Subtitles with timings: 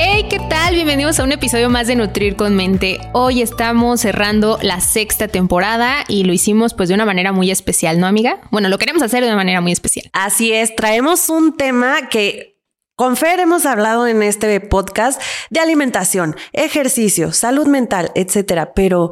[0.00, 0.76] Hey, ¿qué tal?
[0.76, 3.00] Bienvenidos a un episodio más de Nutrir con Mente.
[3.14, 7.98] Hoy estamos cerrando la sexta temporada y lo hicimos pues de una manera muy especial,
[7.98, 8.40] ¿no, amiga?
[8.52, 10.08] Bueno, lo queremos hacer de una manera muy especial.
[10.12, 12.60] Así es, traemos un tema que
[12.94, 15.20] con Fer hemos hablado en este podcast
[15.50, 19.10] de alimentación, ejercicio, salud mental, etcétera, pero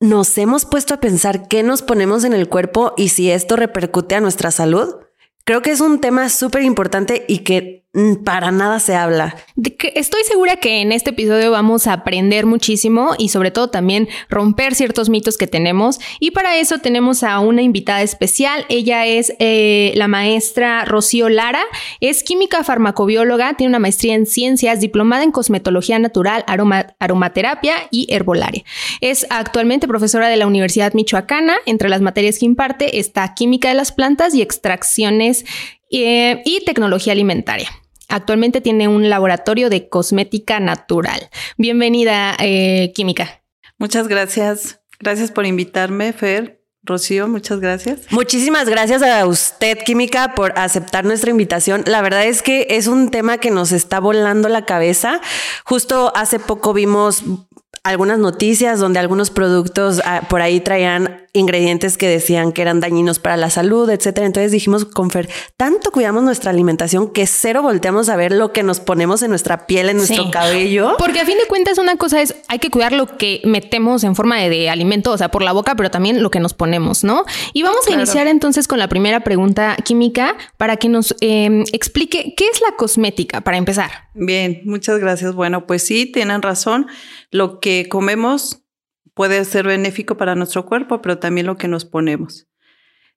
[0.00, 4.16] nos hemos puesto a pensar qué nos ponemos en el cuerpo y si esto repercute
[4.16, 4.96] a nuestra salud.
[5.44, 7.81] Creo que es un tema súper importante y que
[8.24, 9.36] para nada se habla.
[9.94, 14.74] estoy segura que en este episodio vamos a aprender muchísimo y sobre todo también romper
[14.74, 16.00] ciertos mitos que tenemos.
[16.18, 18.64] Y para eso tenemos a una invitada especial.
[18.70, 21.62] Ella es eh, la maestra Rocío Lara.
[22.00, 26.46] Es química farmacobióloga, tiene una maestría en ciencias, diplomada en cosmetología natural,
[26.98, 28.64] aromaterapia y herbolaria.
[29.02, 31.56] Es actualmente profesora de la Universidad Michoacana.
[31.66, 35.44] Entre las materias que imparte está química de las plantas y extracciones
[35.90, 37.81] eh, y tecnología alimentaria.
[38.12, 41.30] Actualmente tiene un laboratorio de cosmética natural.
[41.56, 43.42] Bienvenida, eh, Química.
[43.78, 44.80] Muchas gracias.
[45.00, 46.62] Gracias por invitarme, Fer.
[46.84, 48.00] Rocío, muchas gracias.
[48.10, 51.84] Muchísimas gracias a usted, Química, por aceptar nuestra invitación.
[51.86, 55.22] La verdad es que es un tema que nos está volando la cabeza.
[55.64, 57.22] Justo hace poco vimos
[57.84, 63.18] algunas noticias donde algunos productos ah, por ahí traían ingredientes que decían que eran dañinos
[63.18, 64.26] para la salud, etcétera.
[64.26, 68.62] Entonces dijimos con Fer, tanto cuidamos nuestra alimentación que cero volteamos a ver lo que
[68.62, 70.94] nos ponemos en nuestra piel, en nuestro cabello.
[70.98, 74.14] Porque a fin de cuentas una cosa es, hay que cuidar lo que metemos en
[74.14, 77.24] forma de, alimento, o sea, por la boca, pero también lo que nos ponemos, ¿no?
[77.54, 82.34] Y vamos a iniciar entonces con la primera pregunta química para que nos em, explique
[82.36, 83.90] qué es la cosmética, para empezar.
[84.14, 85.34] Bien, muchas gracias.
[85.34, 86.86] Bueno, pues sí, tienen razón
[87.32, 88.62] lo que comemos
[89.14, 92.46] puede ser benéfico para nuestro cuerpo, pero también lo que nos ponemos.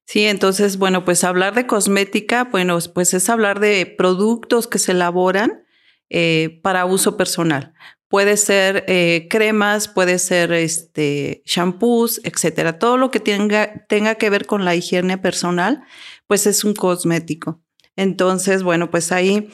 [0.04, 4.92] Sí, entonces, bueno, pues hablar de cosmética, bueno, pues es hablar de productos que se
[4.92, 5.64] elaboran
[6.10, 7.74] eh, para uso personal.
[8.08, 12.78] Puede ser eh, cremas, puede ser este, shampoos, etcétera.
[12.78, 15.82] Todo lo que tenga, tenga que ver con la higiene personal,
[16.28, 17.60] pues es un cosmético.
[17.96, 19.50] Entonces, bueno, pues ahí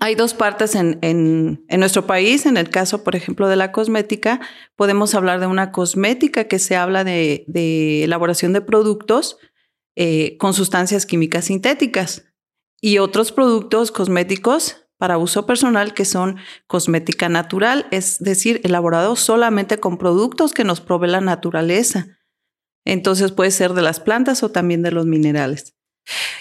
[0.00, 2.46] hay dos partes en, en, nuestro país.
[2.46, 4.40] En el caso, por ejemplo, de la cosmética,
[4.74, 7.44] podemos hablar de una cosmética que se habla de,
[8.02, 9.38] elaboración de productos
[9.94, 12.24] eh, con sustancias químicas sintéticas
[12.80, 16.36] y otros productos cosméticos para uso personal que son
[16.66, 22.18] cosmética natural, es decir, elaborados solamente con productos que nos provee la naturaleza.
[22.84, 25.75] Entonces puede ser de las plantas o también de los minerales.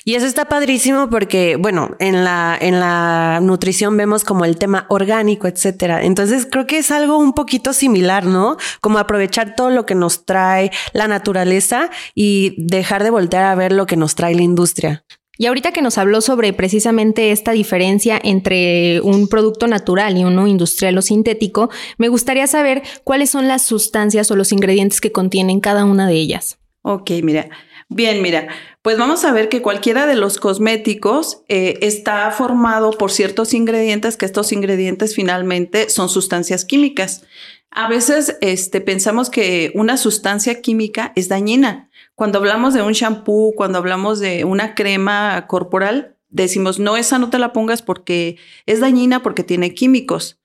[0.03, 4.85] Y eso está padrísimo porque, bueno, en la, en la nutrición vemos como el tema
[4.89, 6.03] orgánico, etcétera.
[6.03, 8.57] Entonces creo que es algo un poquito similar, ¿no?
[8.81, 13.71] Como aprovechar todo lo que nos trae la naturaleza y dejar de voltear a ver
[13.71, 15.03] lo que nos trae la industria.
[15.37, 20.47] Y ahorita que nos habló sobre precisamente esta diferencia entre un producto natural y uno
[20.47, 25.59] industrial o sintético, me gustaría saber cuáles son las sustancias o los ingredientes que contienen
[25.59, 26.57] cada una de ellas.
[26.83, 27.49] Ok, mira,
[27.87, 28.47] Bien, mira,
[28.81, 34.17] pues vamos a ver que cualquiera de los cosméticos eh, está formado por ciertos ingredientes,
[34.17, 37.23] que estos ingredientes finalmente son sustancias químicas.
[37.69, 41.89] A veces este, pensamos que una sustancia química es dañina.
[42.15, 47.29] Cuando hablamos de un shampoo, cuando hablamos de una crema corporal, decimos, no, esa no
[47.29, 50.39] te la pongas porque es dañina porque tiene químicos.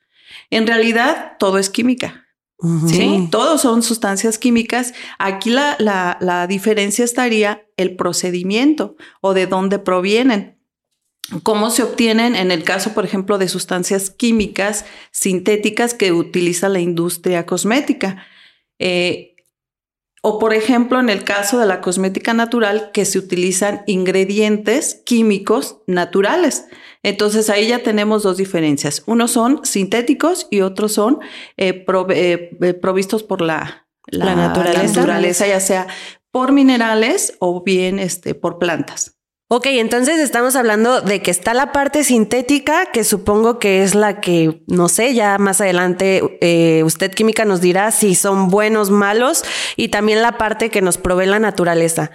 [0.50, 2.26] En realidad, todo es química.
[2.86, 4.92] Sí, todos son sustancias químicas.
[5.18, 10.58] Aquí la, la, diferencia estaría el procedimiento o de dónde provienen.
[11.42, 16.80] ¿Cómo se obtienen en el caso, por ejemplo, de sustancias químicas sintéticas que utiliza la
[16.80, 18.26] industria cosmética?
[18.78, 19.29] Eh,
[20.22, 25.78] o, por ejemplo, en el caso de la cosmética natural, que se utilizan ingredientes químicos
[25.86, 26.66] naturales.
[27.02, 29.02] Entonces ahí ya tenemos dos diferencias.
[29.06, 31.20] Unos son sintéticos y otros son
[31.56, 35.46] eh, eh, eh, provistos por la, naturaleza.
[35.46, 35.86] ya sea
[36.30, 39.19] por minerales o bien este, por plantas.
[39.52, 44.20] Ok, entonces estamos hablando de que está la parte sintética, que supongo que es la
[44.20, 49.42] que, no sé, ya más adelante eh, usted química nos dirá si son buenos, malos,
[49.74, 52.12] y también la parte que nos provee la naturaleza.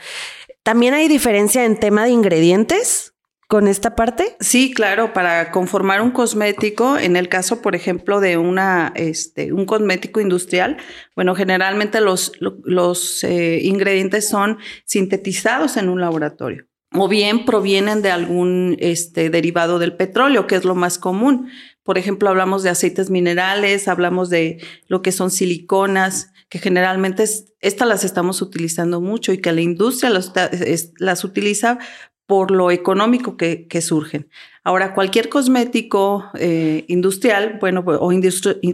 [0.64, 3.12] ¿También hay diferencia en tema de ingredientes?
[3.48, 4.36] con esta parte?
[4.40, 9.68] Sí, claro, para conformar un cosmético, en el caso, por ejemplo, de una, este, un
[9.68, 10.78] cosmético industrial,
[11.16, 16.66] bueno, generalmente los, los eh, ingredientes son sintetizados en un laboratorio
[16.98, 21.50] o bien provienen de algún este, derivado del petróleo, que es lo más común.
[21.84, 27.24] Por ejemplo, hablamos de aceites minerales, hablamos de lo que son siliconas, que generalmente
[27.60, 31.80] estas las estamos utilizando mucho y que la industria las, utiliza
[32.26, 34.30] por lo económico que, surgen.
[34.64, 38.12] Ahora, cualquier cosmético eh, industrial, bueno, o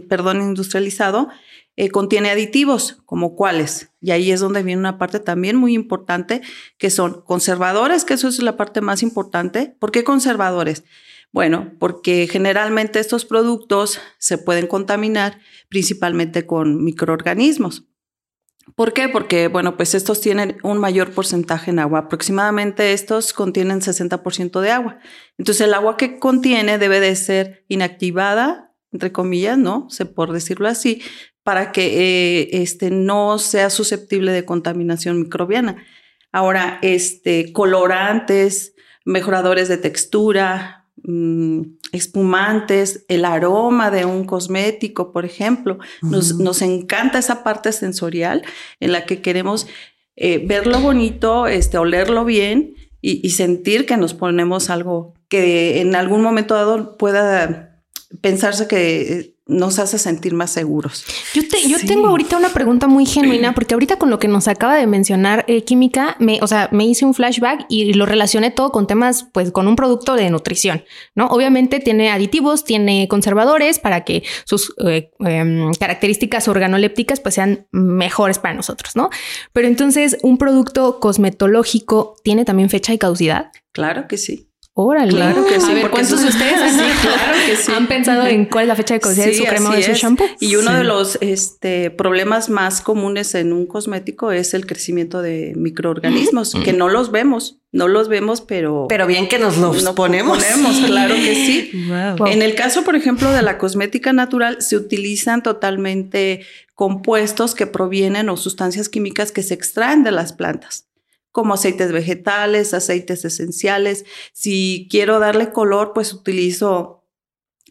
[0.08, 1.28] perdón, industrializado,
[1.76, 3.90] eh, contiene aditivos, como cuáles.
[4.00, 6.42] Y ahí es donde viene una parte también muy importante,
[6.78, 9.76] que son conservadores, que eso es la parte más importante.
[9.78, 10.84] ¿Por qué conservadores?
[11.32, 15.40] Bueno, porque generalmente estos productos se pueden contaminar
[15.70, 17.86] principalmente con microorganismos.
[18.76, 19.08] ¿Por qué?
[19.08, 22.00] Porque, bueno, pues estos tienen un mayor porcentaje en agua.
[22.00, 24.98] Aproximadamente estos contienen 60% de agua.
[25.36, 29.88] Entonces, el agua que contiene debe de ser inactivada, entre comillas, ¿no?
[29.90, 31.02] Se por decirlo así,
[31.42, 35.84] para que eh, este, no sea susceptible de contaminación microbiana.
[36.30, 38.74] Ahora, este, colorantes,
[39.04, 41.62] mejoradores de textura, mm,
[41.92, 45.78] espumantes, el aroma de un cosmético, por ejemplo.
[46.00, 48.42] nos, nos, encanta esa parte sensorial
[48.80, 49.66] en la que queremos
[50.16, 55.96] eh, verlo bonito, este, olerlo bien y, y sentir que nos ponemos algo que en
[55.96, 57.82] algún momento dado pueda
[58.20, 61.04] pensarse que eh, nos hace sentir más seguros.
[61.34, 64.76] Yo, yo tengo ahorita una pregunta muy genuina, porque ahorita con lo que nos acaba
[64.76, 68.72] de mencionar eh, Química, me, o sea, me hice un flashback y lo relacioné todo
[68.72, 70.84] con temas, pues con un producto de nutrición,
[71.14, 71.26] ¿no?
[71.26, 78.38] Obviamente tiene aditivos, tiene conservadores para que sus eh, em, características organolépticas pues sean mejores
[78.38, 79.10] para nosotros, ¿no?
[79.52, 83.50] Pero entonces, ¿un producto cosmetológico tiene también fecha de caducidad?
[83.72, 84.51] Claro que sí.
[84.74, 85.12] Órale.
[85.12, 85.70] Claro que sí.
[85.70, 86.72] A ver, ¿cuántos de ustedes
[87.02, 87.72] claro que sí.
[87.72, 89.92] han pensado en cuál es la fecha de caducidad de su crema o de su
[89.92, 90.26] shampoo?
[90.40, 95.52] Y uno de los este, problemas más comunes en un cosmético es el crecimiento de
[95.56, 98.86] microorganismos, que no los vemos, no los vemos, pero...
[98.88, 100.42] Pero bien que nos los ponemos.
[100.42, 100.80] ponemos.
[100.86, 101.70] claro que sí.
[102.26, 108.30] En el caso, por ejemplo, de la cosmética natural, se utilizan totalmente compuestos que provienen
[108.30, 110.86] o sustancias químicas que se extraen de las plantas
[111.32, 114.04] como aceites vegetales, aceites esenciales.
[114.32, 117.02] Si quiero darle color, pues utilizo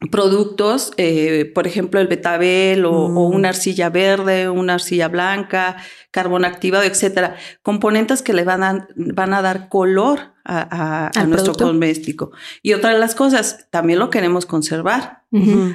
[0.09, 3.17] productos, eh, por ejemplo, el betabel o, mm.
[3.17, 5.77] una arcilla verde, una arcilla blanca,
[6.09, 7.35] carbón activado, etcétera.
[7.61, 12.31] Componentes que le van a, van a dar color a, nuestro cosmético.
[12.63, 15.23] Y otra de las cosas, también lo queremos conservar,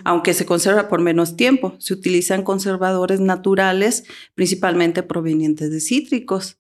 [0.05, 1.77] aunque se conserva por menos tiempo.
[1.79, 4.05] Se utilizan conservadores naturales,
[4.35, 6.59] principalmente provenientes de cítricos.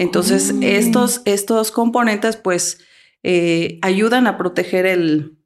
[0.00, 0.62] Entonces, mm.
[0.62, 2.78] estos, estos componentes, pues,
[3.22, 5.36] eh, ayudan a proteger el,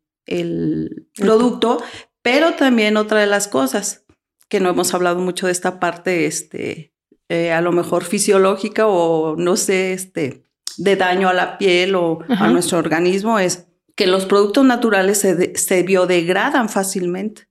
[1.17, 1.83] producto,
[2.23, 4.05] pero también otra de las cosas
[4.49, 6.95] que no hemos hablado mucho de esta parte, este,
[7.29, 10.45] eh, a lo mejor fisiológica o no sé, este,
[10.77, 13.67] de daño a la piel o a nuestro organismo, es
[13.97, 17.49] que los productos naturales se, biodegradan fácilmente.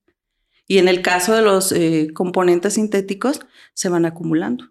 [0.67, 3.41] Y en el caso de los eh, componentes sintéticos,
[3.73, 4.69] se van acumulando.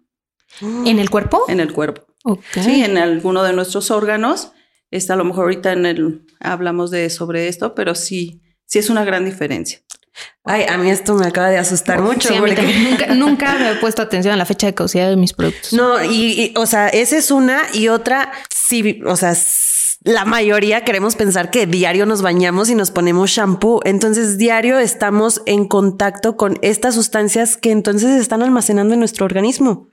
[0.61, 1.43] ¿En el cuerpo?
[1.47, 2.12] En el cuerpo.
[2.51, 4.51] Sí, en alguno de nuestros órganos.
[4.91, 8.89] Está a lo mejor ahorita en el hablamos de sobre esto, pero sí, sí es
[8.89, 9.79] una gran diferencia.
[10.43, 12.29] Ay, a mí esto me acaba de asustar mucho.
[13.15, 15.73] nunca, me he puesto atención a la fecha de caducidad de mis productos.
[15.73, 19.33] No, y, o sea, esa es una y otra, sí, o sea,
[20.03, 23.79] la mayoría queremos pensar que diario nos bañamos y nos ponemos shampoo.
[23.85, 29.87] Entonces, diario estamos en contacto con estas sustancias que entonces están almacenando en nuestro organismo.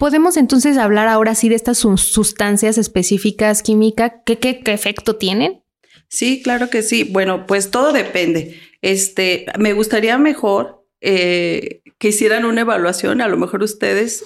[0.00, 5.62] Podemos entonces hablar ahora sí de estas sustancias específicas químicas, ¿qué, qué, qué efecto tienen?
[6.08, 7.04] Sí, claro que sí.
[7.04, 8.58] Bueno, pues todo depende.
[8.80, 14.24] Este, me gustaría mejor eh, que hicieran una evaluación, a lo mejor ustedes,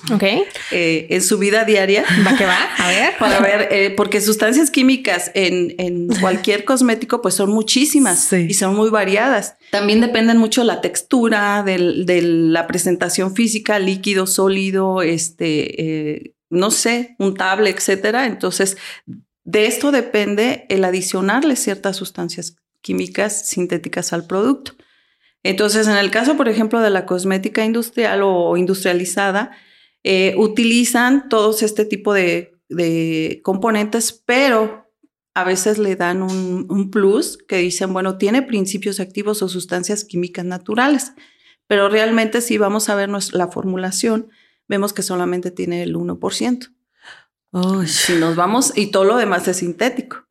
[0.70, 2.04] eh, en su vida diaria.
[2.24, 2.58] ¿Va que va?
[2.78, 3.14] A ver.
[3.18, 8.76] Para ver, eh, porque sustancias químicas en, en, cualquier cosmético pues son muchísimas y son
[8.76, 9.56] muy variadas.
[9.74, 17.70] También dependen mucho la textura, de la presentación física, líquido, sólido, este, no sé, untable,
[17.70, 18.26] etcétera.
[18.26, 18.76] Entonces,
[19.42, 24.74] de esto depende el adicionarle ciertas sustancias químicas sintéticas al producto.
[25.42, 29.50] Entonces, en el caso, por ejemplo, de la cosmética industrial o industrializada,
[30.04, 32.52] eh, utilizan todos este tipo de,
[33.42, 34.83] componentes, pero
[35.34, 40.04] a veces le dan un, un plus que dicen, bueno, tiene principios activos o sustancias
[40.04, 41.12] químicas naturales,
[41.66, 44.28] pero realmente si vamos a ver nuestra- la formulación,
[44.68, 46.70] vemos que solamente tiene el 1%.
[47.52, 47.86] Uy.
[47.86, 50.24] Si nos vamos, y todo lo demás es sintético.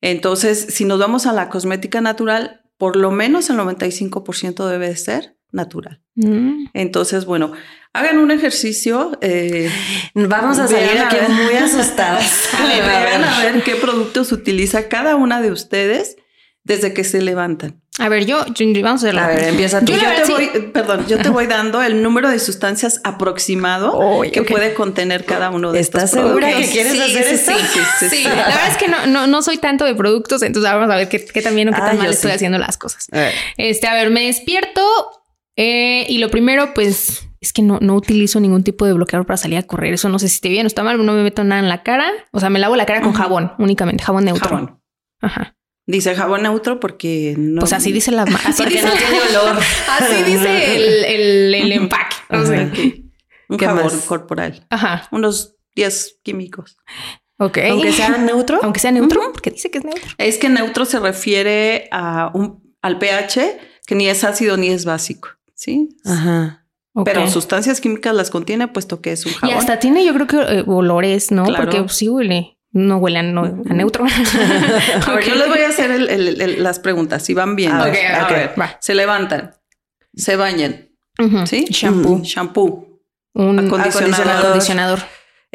[0.00, 4.96] Entonces, si nos vamos a la cosmética natural, por lo menos el 95% debe de
[4.96, 6.02] ser natural.
[6.14, 6.66] Mm.
[6.74, 7.52] Entonces, bueno,
[7.98, 9.18] hagan un ejercicio.
[9.20, 9.70] eh,
[10.14, 11.28] Vamos a salir a aquí ver.
[11.28, 12.48] muy asustadas.
[12.68, 16.16] vean a ver qué productos utiliza cada una de ustedes
[16.64, 17.80] desde que se levantan.
[17.98, 19.22] A ver, yo, yo- yo- vamos a hacerlo.
[19.22, 19.92] A ver, empieza tú.
[19.92, 24.42] Yo yo te voy, perdón, yo te voy dando el número de sustancias aproximado que
[24.42, 26.66] puede contener cada uno de ¿Estás estos segura productos.
[26.66, 27.52] que quieres Sí, hacer sí, esto?
[27.52, 28.22] sí, Sí, sí, Sí, sí.
[28.24, 31.08] la verdad es que no, no, no soy tanto de productos, entonces vamos a ver
[31.08, 33.06] qué, qué tan bien o qué Ah, tan mal estoy haciendo las cosas.
[33.12, 33.32] A ver.
[33.56, 34.82] Este, a ver, me despierto
[35.56, 39.36] eh, y lo primero, pues, es que no, no utilizo ningún tipo de bloqueador para
[39.36, 39.94] salir a correr.
[39.94, 41.82] Eso no sé si esté bien o está mal, no me meto nada en la
[41.82, 42.10] cara.
[42.32, 44.48] O sea, me lavo la cara con jabón únicamente, jabón neutro.
[44.48, 44.82] Jabón.
[45.20, 45.56] Ajá.
[45.86, 47.60] Dice jabón neutro porque no.
[47.60, 49.56] Pues así dice la así Porque dice, no tiene olor.
[50.00, 52.16] Así dice el, el, el empaque.
[52.28, 52.72] Ajá.
[53.48, 53.94] Un ¿Qué jabón más?
[54.06, 54.66] corporal.
[54.68, 55.06] Ajá.
[55.12, 56.76] Unos 10 químicos.
[57.38, 57.58] Ok.
[57.70, 58.58] Aunque sea neutro.
[58.62, 60.10] Aunque sea neutro, porque dice que es neutro.
[60.18, 64.84] Es que neutro se refiere a un, al pH que ni es ácido ni es
[64.84, 65.28] básico.
[65.54, 65.90] Sí.
[66.04, 66.65] Ajá.
[67.04, 69.56] Pero sustancias químicas las contiene puesto que es un Y jabón.
[69.56, 71.44] hasta tiene, yo creo que eh, olores, ¿no?
[71.44, 71.64] Claro.
[71.70, 72.56] Porque sí huele.
[72.72, 74.04] No huele a, no- a neutro.
[75.06, 77.72] A ver, yo les voy a hacer el- el- el- las preguntas si van bien.
[77.72, 78.54] A ver, a ok, ver.
[78.60, 78.76] va.
[78.80, 79.54] Se levantan,
[80.14, 80.88] se bañan.
[81.46, 81.64] ¿sí?
[81.70, 82.20] Shampoo.
[82.22, 83.00] Shampoo,
[83.34, 84.28] Un Acondicionador.
[84.46, 84.98] acondicionador.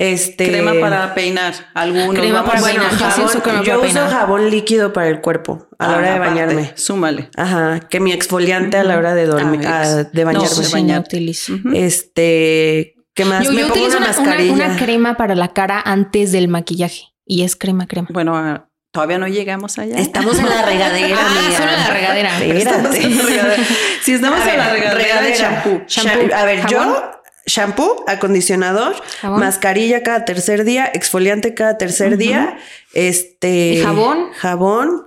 [0.01, 0.47] Este.
[0.47, 2.15] crema para peinar, algunos.
[2.15, 2.91] Crema para a- peinar.
[2.91, 4.09] Yo sí jabón- crema yo para uso peinar.
[4.11, 6.71] jabón líquido para el cuerpo a la Ah, hora de aparte, bañarme.
[6.75, 7.29] Súmale.
[7.37, 7.79] Ajá.
[7.89, 10.47] Que mi exfoliante a la hora de dormir, Ah, ah, de bañarme.
[10.49, 10.97] No, sí, bañar.
[10.97, 11.53] no utilizo.
[11.73, 12.95] Este.
[13.13, 13.43] ¿Qué más?
[13.43, 14.53] Yo, Me yo pongo utilizo una, mascarilla.
[14.53, 17.03] una crema para la cara antes del maquillaje.
[17.25, 18.07] Y es crema, crema.
[18.11, 19.97] Bueno, todavía no llegamos allá.
[19.97, 21.57] Estamos en la regadera, Ah, amiga.
[21.57, 22.43] solo en la regadera.
[22.43, 23.63] Estamos en la regadera.
[24.01, 25.81] Si estamos A en la regadera, de shampoo.
[25.87, 26.27] Shampoo.
[26.29, 26.71] Sha- A ver, ¿Jabón?
[26.71, 27.11] yo
[27.45, 29.39] shampoo, acondicionador, Jabón.
[29.39, 32.57] mascarilla cada tercer día, exfoliante cada tercer día,
[32.93, 34.27] este ¿Y jabón?
[34.33, 35.03] jabón,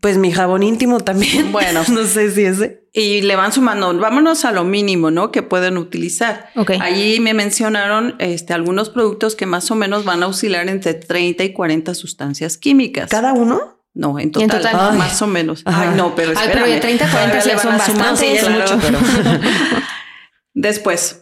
[0.00, 1.50] pues mi jabón íntimo también.
[1.52, 1.82] Bueno.
[1.88, 2.80] no sé si ese.
[2.92, 5.30] Y le van sumando, vámonos a lo mínimo, ¿no?
[5.30, 6.50] Que pueden utilizar.
[6.56, 6.72] Ok.
[6.80, 11.44] Allí me mencionaron este, algunos productos que más o menos van a oscilar entre 30
[11.44, 13.08] y 40 sustancias químicas.
[13.08, 13.78] Cada uno.
[13.92, 14.70] No, en en total?
[14.72, 14.98] Ay.
[14.98, 15.62] más o menos.
[15.64, 15.90] Ajá.
[15.90, 16.62] Ay, no, pero Ay, espérame.
[16.62, 18.44] pero de 30 a 40 Todavía ya le son bastantes.
[18.44, 19.00] claro.
[20.54, 21.19] Después,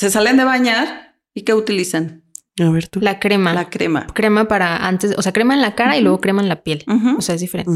[0.00, 2.24] se salen de bañar y ¿qué utilizan?
[2.58, 3.00] A ver tú.
[3.00, 3.52] La crema.
[3.54, 4.06] La crema.
[4.12, 6.84] crema para antes, o sea, crema en la cara y luego crema en la piel.
[7.18, 7.70] O sea, es diferente.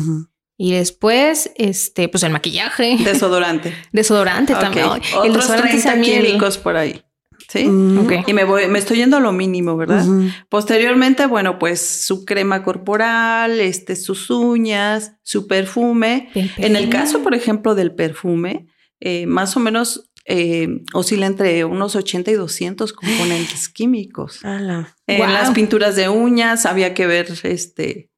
[0.57, 3.75] Y después, este, pues el maquillaje, Desodorante.
[3.93, 4.87] desodorante también.
[4.91, 7.03] Ay, el Otros desodorante 30 a mí el- químicos por ahí.
[7.49, 7.65] ¿Sí?
[7.67, 7.99] Mm.
[8.05, 8.13] Ok.
[8.29, 10.05] Y me voy, me estoy yendo a lo mínimo, ¿verdad?
[10.49, 16.31] Posteriormente, bueno, pues su crema corporal, este, sus uñas, su perfume.
[16.35, 18.67] En el caso, por ejemplo, del perfume,
[19.01, 24.45] eh, más o menos eh, oscila entre unos 80 y 200 componentes químicos.
[24.45, 24.97] Ala.
[25.07, 28.11] En las pinturas de uñas había que ver este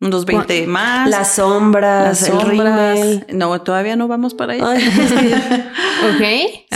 [0.00, 1.08] unos 20 más.
[1.08, 2.98] Las sombras, las el sombras.
[2.98, 3.26] rímel.
[3.32, 4.74] No, todavía no vamos para allá.
[6.02, 6.24] Ok.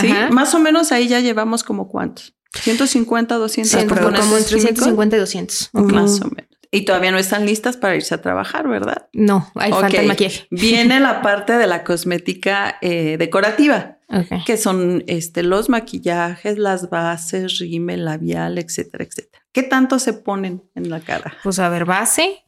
[0.00, 0.28] Sí, ajá.
[0.30, 2.36] más o menos ahí ya llevamos como cuántos.
[2.54, 4.74] 150, 200 Ciento- componentes como entre químicos.
[4.78, 5.70] 150 y 200.
[5.72, 5.92] Ok.
[5.92, 6.50] Más o menos.
[6.70, 9.08] Y todavía no están listas para irse a trabajar, ¿verdad?
[9.12, 10.46] No, hay falta el maquillaje.
[10.50, 14.44] Viene la parte de la cosmética eh, decorativa, Ok.
[14.46, 19.42] que son este, los maquillajes, las bases, rímel, labial, etcétera, etcétera.
[19.52, 21.34] ¿Qué tanto se ponen en la cara?
[21.42, 22.44] Pues a ver, base,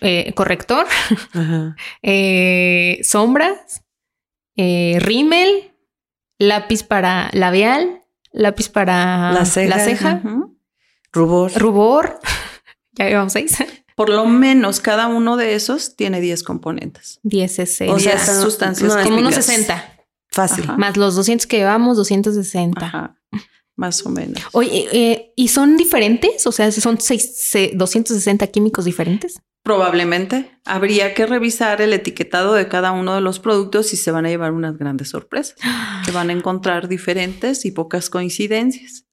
[0.00, 0.86] eh, corrector,
[2.02, 3.82] eh, sombras,
[4.56, 5.72] eh, rímel,
[6.38, 9.76] lápiz para labial, lápiz para La ceja.
[9.76, 10.58] la ceja, Ujú.
[11.12, 11.52] rubor.
[11.56, 12.18] Rubor.
[12.92, 13.56] Ya llevamos seis.
[13.94, 17.20] Por lo menos cada uno de esos tiene 10 componentes.
[17.22, 17.88] 10 cc.
[17.90, 19.44] O sea, sustancias no, es como unos químicas.
[19.68, 19.97] 60.
[20.30, 20.64] Fácil.
[20.64, 20.76] Ajá.
[20.76, 22.84] Más los 200 que llevamos, 260.
[22.86, 23.16] Ajá,
[23.76, 24.42] más o menos.
[24.52, 26.46] Oye, eh, ¿y son diferentes?
[26.46, 29.40] O sea, ¿son seis- se- 260 químicos diferentes?
[29.64, 34.24] Probablemente habría que revisar el etiquetado de cada uno de los productos y se van
[34.24, 35.56] a llevar unas grandes sorpresas,
[36.06, 39.04] que van a encontrar diferentes y pocas coincidencias.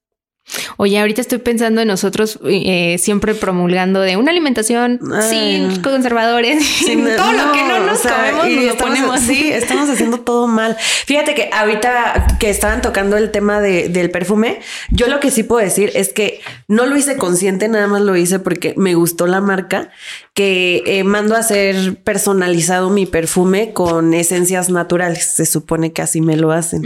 [0.77, 5.29] Oye, ahorita estoy pensando en nosotros eh, siempre promulgando de una alimentación Ay.
[5.71, 9.19] sin conservadores, sin todo lo que no nos o sea, comemos, y nos lo ponemos.
[9.21, 10.77] Sí, estamos haciendo todo mal.
[10.79, 14.59] Fíjate que ahorita que estaban tocando el tema de- del perfume,
[14.91, 18.15] yo lo que sí puedo decir es que no lo hice consciente, nada más lo
[18.15, 19.89] hice porque me gustó la marca
[20.35, 25.23] que eh, mando a hacer personalizado mi perfume con esencias naturales.
[25.23, 26.83] Se supone que así me lo hacen.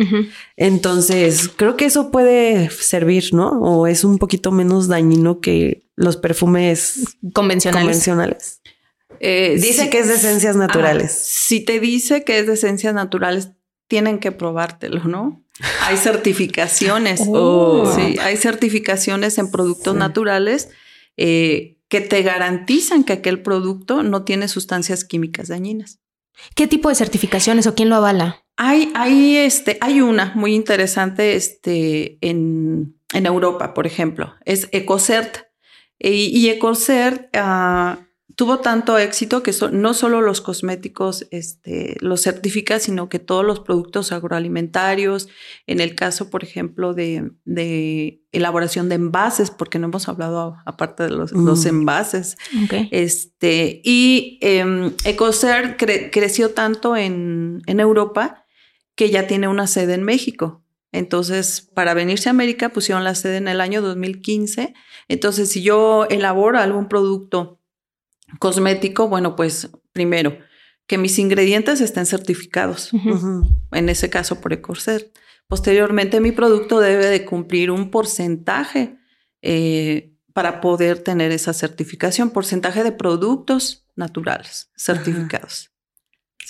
[0.56, 3.50] Entonces, creo que eso puede servir, ¿no?
[3.62, 7.86] O es un poquito menos dañino que los perfumes convencionales.
[7.88, 8.62] convencionales.
[9.20, 11.12] Eh, Dice si- que es de esencias Ah, naturales.
[11.12, 13.50] si te dice que es de esencias naturales,
[13.88, 15.44] tienen que probártelo, ¿no?
[15.88, 17.22] Hay certificaciones.
[17.28, 17.92] Oh.
[17.96, 20.00] Sí, hay certificaciones en productos Sí.
[20.00, 20.70] naturales
[21.18, 26.00] eh, que te garantizan que aquel producto no tiene sustancias químicas dañinas.
[26.56, 28.46] ¿Qué tipo de certificaciones o quién lo avala?
[28.56, 35.50] Hay, hay, este, hay una muy interesante este, en, en Europa, por ejemplo, es Ecocert.
[35.98, 38.00] Y, y Ecocert ah,
[38.40, 43.44] tuvo tanto éxito que so- no solo los cosméticos este, los certifica, sino que todos
[43.46, 45.28] los productos agroalimentarios,
[45.68, 51.04] en el caso, por ejemplo, de, de elaboración de envases, porque no hemos hablado aparte
[51.04, 51.68] de los, los Mm.
[51.68, 52.38] envases,
[52.92, 58.46] este, y eh, Ecocert cre- creció tanto en, en Europa
[58.96, 60.64] que ya tiene una sede en México.
[60.94, 64.74] Entonces, para venirse a América pusieron la sede en el año 2015.
[65.10, 67.59] Entonces, si yo elaboro algún producto
[68.38, 70.38] cosmético, bueno, pues primero,
[70.86, 72.92] que mis ingredientes estén certificados,
[73.72, 75.16] en ese caso por Ecocert.
[75.48, 78.98] Posteriormente, mi producto debe de cumplir un porcentaje
[79.42, 85.72] eh, para poder tener esa certificación, porcentaje de productos naturales certificados.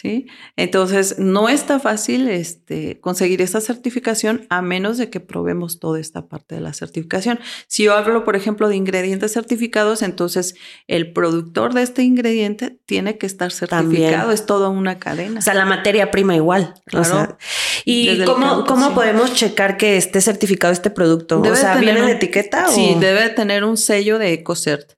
[0.02, 0.28] ¿Sí?
[0.56, 6.30] Entonces, no está fácil este, conseguir esta certificación a menos de que probemos toda esta
[6.30, 7.38] parte de la certificación.
[7.68, 10.56] Si yo hablo, por ejemplo, de ingredientes certificados, entonces
[10.88, 13.84] el productor de este ingrediente tiene que estar certificado.
[13.90, 14.32] También.
[14.32, 15.40] Es toda una cadena.
[15.40, 16.76] O sea, la materia prima igual.
[16.86, 17.02] Claro.
[17.02, 17.38] O sea,
[17.84, 21.42] ¿Y cómo, cómo podemos checar que esté certificado este producto?
[21.42, 22.68] Debe o sea, tener ¿viene en un- etiqueta?
[22.70, 23.00] Sí, o?
[23.02, 24.94] debe tener un sello de EcoCert,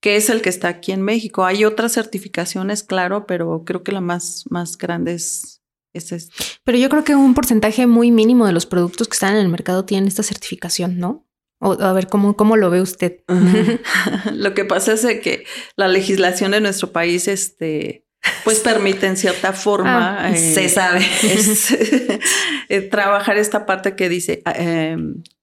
[0.00, 1.44] que es el que está aquí en México.
[1.44, 6.34] Hay otras certificaciones, claro, pero creo que la más, más grande es, es esta.
[6.64, 9.48] Pero yo creo que un porcentaje muy mínimo de los productos que están en el
[9.48, 11.26] mercado tienen esta certificación, ¿no?
[11.62, 13.18] O a ver, ¿cómo, cómo lo ve usted?
[14.32, 15.44] Lo que pasa es que
[15.76, 18.06] la legislación de nuestro país, este,
[18.44, 21.00] pues permite en cierta forma Ah, eh, se sabe.
[21.22, 21.70] es,
[22.70, 24.96] eh, trabajar esta parte que dice eh,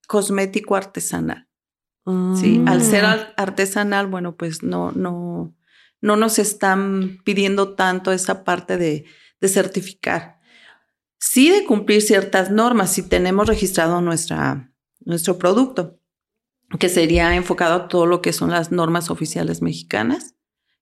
[0.08, 1.46] cosmético artesanal.
[2.39, 2.67] Sí, Mm.
[2.69, 5.53] al ser ar- artesanal, bueno, pues no, no,
[6.01, 9.05] no nos están pidiendo tanto esa parte de,
[9.41, 10.39] de certificar.
[11.19, 15.99] Sí de cumplir ciertas normas si tenemos registrado nuestra, nuestro producto,
[16.79, 20.35] que sería enfocado a todo lo que son las normas oficiales mexicanas.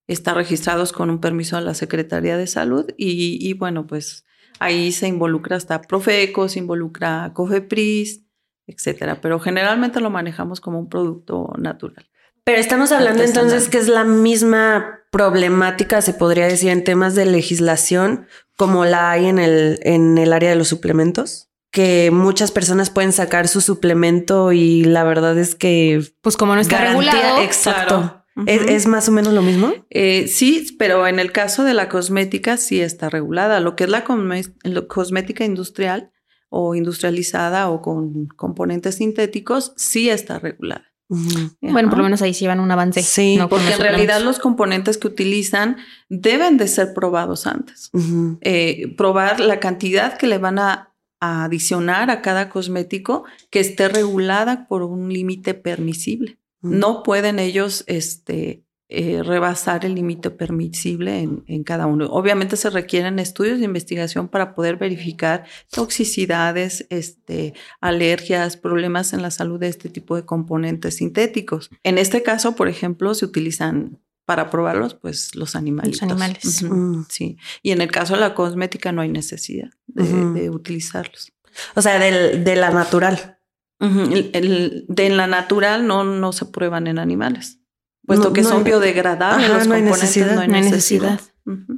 [0.08, 4.26] Está registrados con un permiso de la Secretaría de Salud y, y bueno, pues
[4.60, 8.25] ahí se involucra hasta Profeco, se involucra Cofepris,
[8.68, 9.20] etcétera.
[9.22, 12.06] Pero generalmente lo manejamos como un producto natural.
[12.44, 13.46] Pero estamos hablando Artesanal.
[13.46, 19.12] entonces que es la misma problemática, se podría decir, en temas de legislación, como la
[19.12, 23.62] hay en el, en el área de los suplementos, que muchas personas pueden sacar su
[23.62, 26.02] suplemento y la verdad es que...
[26.22, 27.42] Pues como no está garantía- regulado.
[27.42, 27.96] Exacto.
[27.96, 28.22] Claro.
[28.48, 29.74] ¿Es, es más o menos lo mismo?
[29.90, 33.62] Eh, sí, pero en el caso de la cosmética sí está regulada.
[33.62, 36.12] Lo que es la cosmética industrial
[36.58, 40.86] o industrializada o con componentes sintéticos sí está regulada.
[41.10, 43.04] Bueno, por lo menos ahí sí van un avance.
[43.04, 45.76] Sí, Porque en realidad los componentes que utilizan
[46.08, 47.92] deben de ser probados antes.
[48.40, 53.90] Eh, probar la cantidad que le van a, a adicionar a cada cosmético que esté
[53.90, 56.40] regulada por un límite permisible.
[56.62, 62.06] No pueden ellos este, eh, rebasar el límite permisible en, en cada uno.
[62.08, 69.32] Obviamente se requieren estudios de investigación para poder verificar toxicidades, este, alergias, problemas en la
[69.32, 71.70] salud de este tipo de componentes sintéticos.
[71.84, 76.04] En este caso, por ejemplo, se utilizan para probarlos, pues los animalitos.
[76.04, 76.62] animales.
[76.64, 77.06] Ujú, Mm.
[77.10, 77.38] Sí.
[77.64, 81.32] Y en el caso de la cosmética no hay necesidad de, utilizarlos.
[81.76, 83.40] O sea, del- de la natural.
[83.80, 87.60] El- el- de la natural no, no se prueban en animales.
[88.06, 90.36] Puesto No- que no son hay- biodegradables, Ajá, los no hay necesidad.
[90.36, 91.20] no hay necesidad.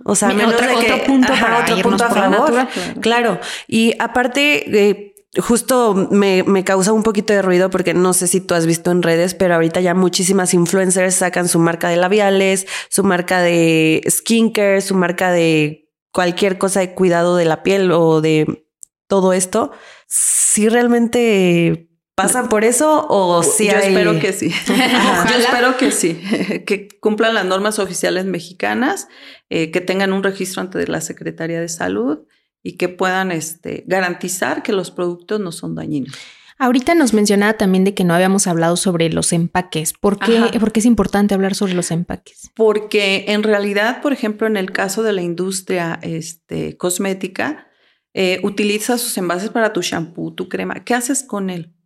[0.06, 2.68] O sea, menos otro- de que- otro punto ajá, para otro punto a favor.
[3.02, 8.28] Claro, y aparte, eh, justo me, me causa un poquito de ruido porque no sé
[8.28, 11.98] si tú has visto en redes, pero ahorita ya muchísimas influencers sacan su marca de
[11.98, 17.92] labiales, su marca de skincare, su marca de cualquier cosa de cuidado de la piel
[17.92, 18.66] o de
[19.08, 19.72] todo esto.
[20.08, 21.87] Si realmente
[22.18, 23.90] pasan por eso o si Yo hay...
[23.90, 24.52] espero que sí.
[24.64, 25.28] Ojalá.
[25.30, 26.20] Yo espero que sí,
[26.66, 29.08] que cumplan las normas oficiales mexicanas,
[29.50, 32.26] eh, que tengan un registro ante la Secretaría de Salud
[32.64, 36.18] y que puedan este, garantizar que los productos no son dañinos.
[36.58, 39.94] Ahorita nos mencionaba también de que no habíamos hablado sobre los empaques.
[39.94, 40.60] ¿Por qué, Ajá.
[40.60, 42.50] ¿Por qué es importante hablar sobre los empaques?
[42.56, 47.68] Porque en realidad, por ejemplo, en el caso de la industria este, cosmética,
[48.16, 50.84] eh, utilizas sus envases para tu shampoo, tu crema.
[50.84, 51.77] ¿Qué haces con él?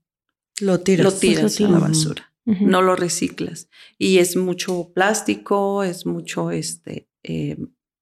[0.62, 1.06] Lo tiras.
[1.06, 2.34] Lo tiras Lo a la basura.
[2.46, 3.70] No lo reciclas.
[3.98, 7.58] Y es mucho plástico, es mucho este, eh,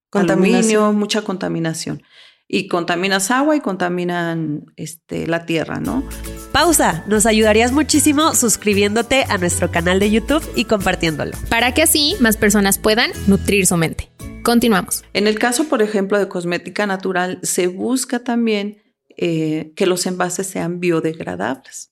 [0.10, 0.84] Contaminación.
[0.84, 2.02] aluminio, mucha contaminación.
[2.48, 6.04] Y contaminas agua y contaminan este, la tierra, ¿no?
[6.52, 7.04] Pausa.
[7.08, 11.34] Nos ayudarías muchísimo suscribiéndote a nuestro canal de YouTube y compartiéndolo.
[11.50, 14.10] Para que así más personas puedan nutrir su mente.
[14.42, 15.04] Continuamos.
[15.14, 18.82] En el caso, por ejemplo, de cosmética natural, se busca también
[19.16, 21.89] eh, que los envases sean biodegradables.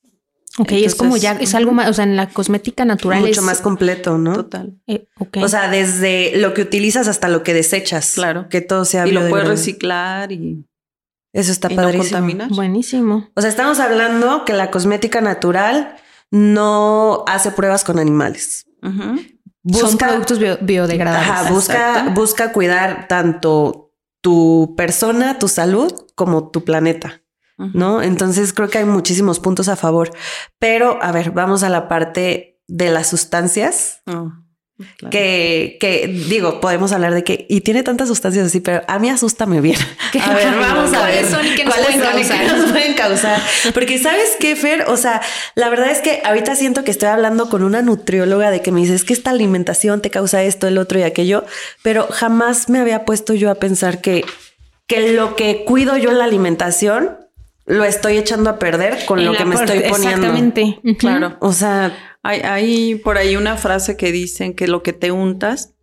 [0.59, 3.45] Ok, es como ya, es algo más, o sea, en la cosmética natural Mucho es-
[3.45, 4.33] más completo, ¿no?
[4.33, 4.73] Total.
[4.87, 5.37] eh, ok.
[5.43, 8.13] O sea, desde lo que utilizas hasta lo que desechas.
[8.15, 8.49] Claro.
[8.49, 10.65] Que todo sea Y lo puedes reciclar y,
[11.33, 12.03] Eso está y no padrísimo.
[12.19, 12.49] contaminar.
[12.49, 13.29] buenísimo.
[13.35, 15.95] O sea, estamos hablando que la cosmética natural
[16.31, 18.65] no hace pruebas con animales.
[18.81, 19.19] Ujú.
[19.77, 21.29] Son productos bio- biodegradables.
[21.29, 22.11] Ajá, busca, Exacto.
[22.19, 23.91] busca cuidar tanto
[24.23, 27.21] tu persona, tu salud, como tu planeta,
[27.57, 28.01] ¿no?
[28.01, 30.11] Entonces creo que hay muchísimos puntos a favor.
[30.59, 34.01] Pero, a ver, vamos a la parte de las sustancias.
[34.05, 34.31] Oh,
[34.97, 35.09] claro.
[35.09, 39.09] Que, que digo, podemos hablar de que, y tiene tantas sustancias así, pero a mí
[39.09, 39.79] asústame bien.
[40.21, 41.31] A ver, vamos a ¿Cuáles ver.
[41.31, 42.57] son y qué nos ¿Cuáles pueden causar?
[42.57, 43.41] nos pueden causar?
[43.73, 45.21] Porque sabes qué, Fer, o sea,
[45.55, 48.81] la verdad es que ahorita siento que estoy hablando con una nutrióloga de que me
[48.81, 51.43] dice, es que esta alimentación te causa esto, el otro y aquello,
[51.83, 54.23] pero jamás me había puesto yo a pensar que,
[54.87, 57.26] que lo que cuido yo en la alimentación
[57.67, 60.27] lo estoy echando a perder con En lo que me estoy poniendo.
[60.27, 60.79] Exactamente.
[60.97, 61.37] Claro.
[61.41, 65.75] O sea, Hay, hay por ahí una frase que dicen que lo que te untas,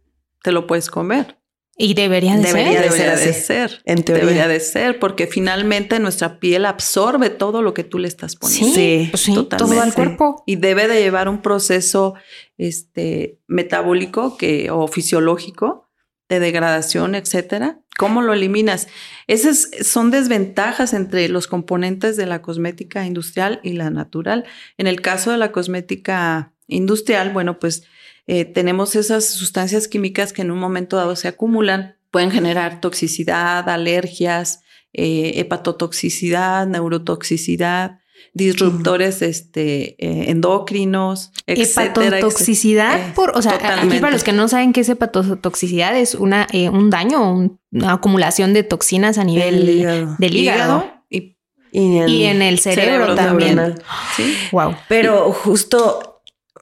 [0.42, 1.38] te lo puedes comer.
[1.76, 2.82] Y debería de Debería ser.
[2.82, 3.82] de Debería ser de ser.
[3.84, 4.22] en teoría.
[4.24, 8.68] Debería de ser, porque finalmente nuestra piel absorbe todo lo que tú le estás poniendo.
[8.74, 9.82] Sí, Sí, pues sí, todo totalmente.
[9.84, 10.42] al cuerpo.
[10.46, 12.14] Y debe de llevar un proceso
[12.58, 15.83] este, metabólico que, o fisiológico
[16.28, 17.80] de degradación, etcétera.
[17.96, 18.88] ¿Cómo lo eliminas?
[19.26, 24.44] Esas son desventajas entre los componentes de la cosmética industrial y la natural.
[24.78, 27.84] En el caso de la cosmética industrial, bueno, pues
[28.26, 33.68] eh, tenemos esas sustancias químicas que en un momento dado se acumulan, pueden generar toxicidad,
[33.68, 37.98] alergias, eh, hepatotoxicidad, neurotoxicidad,
[38.32, 44.48] disruptores este, eh, endocrinos, etcétera, Hepatotoxicidad, Eh, por, o sea, aquí para los que no
[44.48, 49.24] saben qué es hepatotoxicidad, es una, eh, un daño, un- una acumulación de toxinas a
[49.24, 50.16] nivel hígado.
[50.18, 51.36] del hígado, y
[51.72, 53.74] y en, y en el cerebro, cerebro también.
[54.16, 54.74] sí, Wow.
[54.88, 56.20] Pero justo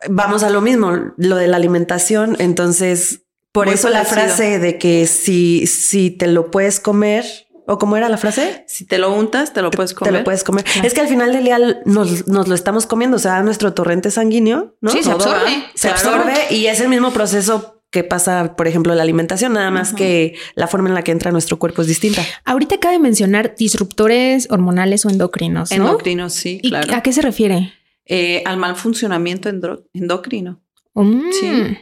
[0.09, 2.37] vamos a lo mismo, lo de la alimentación.
[2.39, 7.25] Entonces, por Muy eso la frase de que si, si te lo puedes comer,
[7.67, 10.13] o cómo era la frase, si te lo untas, te lo puedes comer.
[10.13, 10.65] te lo puedes comer.
[10.65, 10.87] Claro.
[10.87, 14.11] Es que al final del día nos, nos lo estamos comiendo, o sea, nuestro torrente
[14.11, 14.91] sanguíneo, ¿no?
[14.91, 15.65] Sí, se absorbe.
[15.75, 16.17] se claro.
[16.17, 20.35] absorbe y es el mismo proceso que pasa, por ejemplo, la alimentación, nada más que
[20.55, 22.25] la forma en la que entra nuestro cuerpo es distinta.
[22.45, 25.77] Ahorita cabe mencionar disruptores hormonales o endocrinos, ¿no?
[25.77, 26.95] Endocrinos, sí, ¿Y claro.
[26.95, 27.75] a qué se refiere?
[28.07, 29.51] Eh, al mal funcionamiento
[29.93, 30.63] endocrino.
[30.95, 31.33] Mm.
[31.33, 31.79] Sí.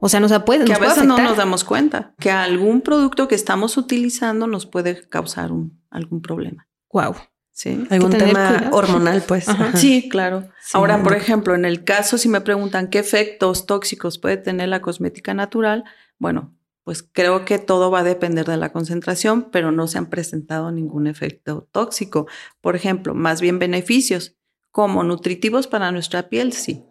[0.00, 2.80] O sea, nos puede, que nos a puede veces no nos damos cuenta que algún
[2.80, 6.68] producto que estamos utilizando nos puede causar un, algún problema.
[6.92, 7.14] Wow.
[7.52, 7.86] Sí.
[7.90, 8.76] Algún tema cuidado.
[8.76, 9.48] hormonal, pues.
[9.48, 9.68] Ajá.
[9.68, 9.78] Ajá.
[9.78, 10.48] Sí, claro.
[10.60, 14.68] Sí, Ahora, por ejemplo, en el caso, si me preguntan qué efectos tóxicos puede tener
[14.68, 15.84] la cosmética natural,
[16.18, 20.06] bueno, pues creo que todo va a depender de la concentración, pero no se han
[20.06, 22.26] presentado ningún efecto tóxico.
[22.60, 24.36] Por ejemplo, más bien beneficios,
[24.70, 26.87] como nutritivos para nuestra piel, sí.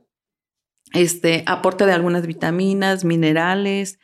[0.93, 3.99] Este aporte de algunas vitaminas, minerales,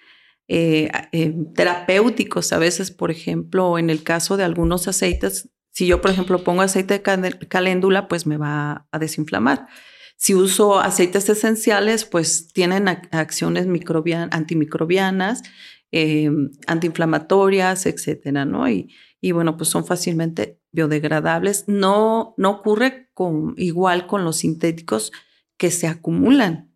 [0.47, 6.01] eh, eh, terapéuticos a veces, por ejemplo, en el caso de algunos aceites, si yo,
[6.01, 9.67] por ejemplo, pongo aceite de caléndula, pues me va a desinflamar.
[10.17, 15.41] Si uso aceites esenciales, pues tienen ac- acciones microbian- antimicrobianas,
[15.91, 16.29] eh,
[16.67, 18.67] antiinflamatorias, etcétera, ¿no?
[18.69, 18.89] Y,
[19.31, 21.65] bueno, pues son fácilmente biodegradables.
[21.67, 23.09] No, no ocurre
[23.57, 25.11] igual con los sintéticos
[25.57, 26.71] que se acumulan.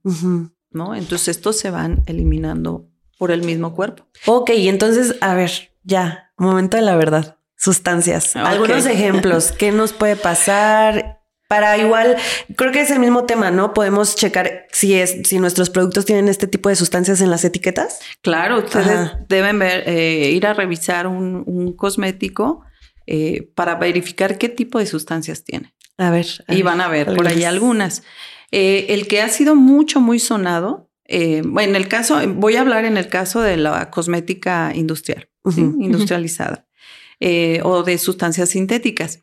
[0.71, 0.95] ¿no?
[0.95, 2.87] Entonces estos se van eliminando
[3.17, 4.07] por el mismo cuerpo.
[4.25, 5.51] Ok, entonces, a ver,
[5.83, 7.37] ya, momento de la verdad.
[7.57, 8.35] Sustancias.
[8.35, 9.51] Algunos ejemplos.
[9.57, 11.21] ¿Qué nos puede pasar?
[11.47, 12.17] Para igual,
[12.57, 13.73] creo que es el mismo tema, ¿no?
[13.73, 17.99] Podemos checar si es, si nuestros productos tienen este tipo de sustancias en las etiquetas.
[18.21, 19.25] Claro, ustedes Ajá.
[19.29, 22.65] deben ver, eh, ir a revisar un, un cosmético
[23.07, 25.73] eh, para verificar qué tipo de sustancias tiene.
[25.97, 26.27] A ver.
[26.47, 28.03] a Y van a ver por ahí algunas.
[28.51, 32.61] Eh, el que ha sido mucho, muy sonado, eh, bueno, en el caso, voy a
[32.61, 36.65] hablar en el caso de la cosmética industrial, industrializada,
[37.19, 39.19] eh, o de sustancias sintéticas.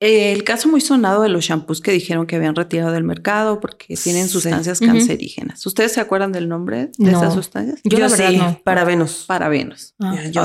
[0.00, 3.94] El caso muy sonado de los shampoos que dijeron que habían retirado del mercado porque
[3.96, 4.32] tienen Sí.
[4.32, 5.64] sustancias cancerígenas.
[5.64, 7.18] ¿Ustedes se acuerdan del nombre de No.
[7.18, 7.78] esas sustancias?
[7.84, 8.60] Yo la verdad sí, no.
[8.64, 9.24] parabenos.
[9.28, 9.94] Parabenos.
[10.00, 10.42] Ah, yo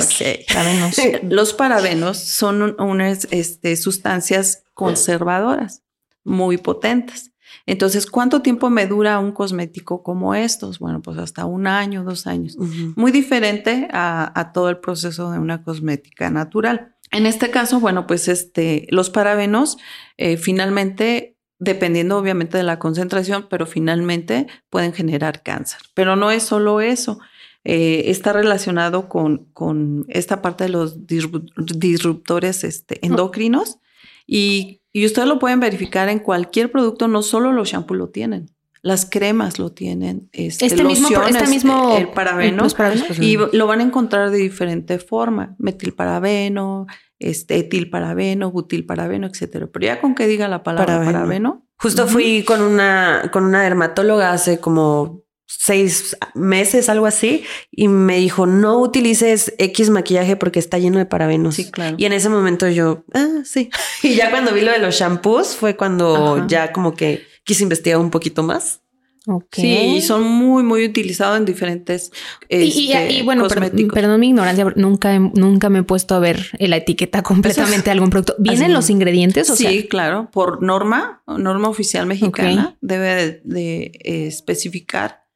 [0.54, 0.96] parabenos.
[1.32, 5.82] Los parabenos son un- unas este, sustancias conservadoras
[6.24, 7.32] muy potentes.
[7.66, 10.80] Entonces, ¿cuánto tiempo me dura un cosmético como estos?
[10.80, 12.58] Bueno, pues hasta un año, dos años.
[12.96, 16.96] Muy diferente a, a todo el proceso de una cosmética natural.
[17.12, 19.78] En este caso, bueno, pues este, los parabenos
[20.18, 25.80] eh, finalmente, dependiendo obviamente de la concentración, pero finalmente pueden generar cáncer.
[25.94, 27.20] Pero no es solo eso.
[27.64, 33.80] Eh, está relacionado con, con esta parte de los disru- disruptores este, endocrinos
[34.26, 38.50] y, y ustedes lo pueden verificar en cualquier producto, no solo los shampoos lo tienen.
[38.82, 43.08] Las cremas lo tienen, este, Este mismo, este mismo, el parabeno, los parabenos.
[43.08, 46.88] Pues, y lo van a encontrar de diferente forma, metilparabeno,
[47.20, 49.68] este, etilparabeno, butilparabeno, etcétera.
[49.72, 51.12] Pero ya con que diga la palabra Parabeno.
[51.12, 57.88] parabeno, Justo fui con una, con una dermatóloga hace como seis meses, algo así, y
[57.88, 61.56] me dijo, no utilices X maquillaje porque está lleno de parabenos.
[61.56, 61.96] sí, claro.
[61.98, 63.70] Y en ese momento yo, ah, sí.
[64.04, 66.46] Y ya cuando vi lo de los shampoos fue cuando Ajá.
[66.48, 68.82] ya como que quise investigar un poquito más.
[69.30, 69.56] Ok.
[69.58, 72.12] Sí, y son muy, muy utilizados en diferentes
[72.48, 73.94] Y, y- este, y bueno, per- cosméticos.
[73.94, 77.92] perdón mi ignorancia, nunca, he- nunca me he puesto a ver la etiqueta completamente de
[77.92, 78.36] algún producto.
[78.40, 79.50] ¿Vienen los ingredientes?
[79.50, 85.27] O sí, sea, claro, por norma, norma oficial mexicana, debe de, de, eh, especificar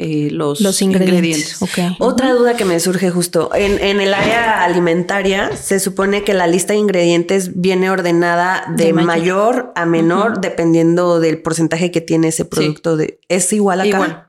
[0.00, 1.60] eh, los, los ingredientes.
[1.60, 1.78] Ok.
[1.98, 6.46] Otra duda que me surge justo, en, en el área alimentaria se supone que la
[6.46, 9.06] lista de ingredientes viene ordenada de, De mayor.
[9.06, 9.72] mayor.
[9.74, 12.96] a menor dependiendo del porcentaje que tiene ese producto.
[12.96, 13.88] De, ¿Es igual acá?
[13.88, 14.24] Igual.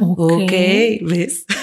[0.00, 0.50] Ok,
[1.02, 1.44] ¿ves?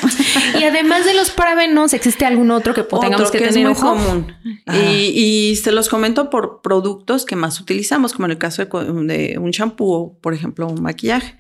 [0.60, 3.53] Y además de los parabenos, ¿existe algún otro que po- tengamos Otro que, que, es
[3.55, 3.93] tener muy ojo?
[3.95, 4.34] común.
[4.73, 8.69] Y, y se los comento por productos que más utilizamos, como en el caso de,
[9.13, 11.36] de un shampoo o, por ejemplo, un maquillaje.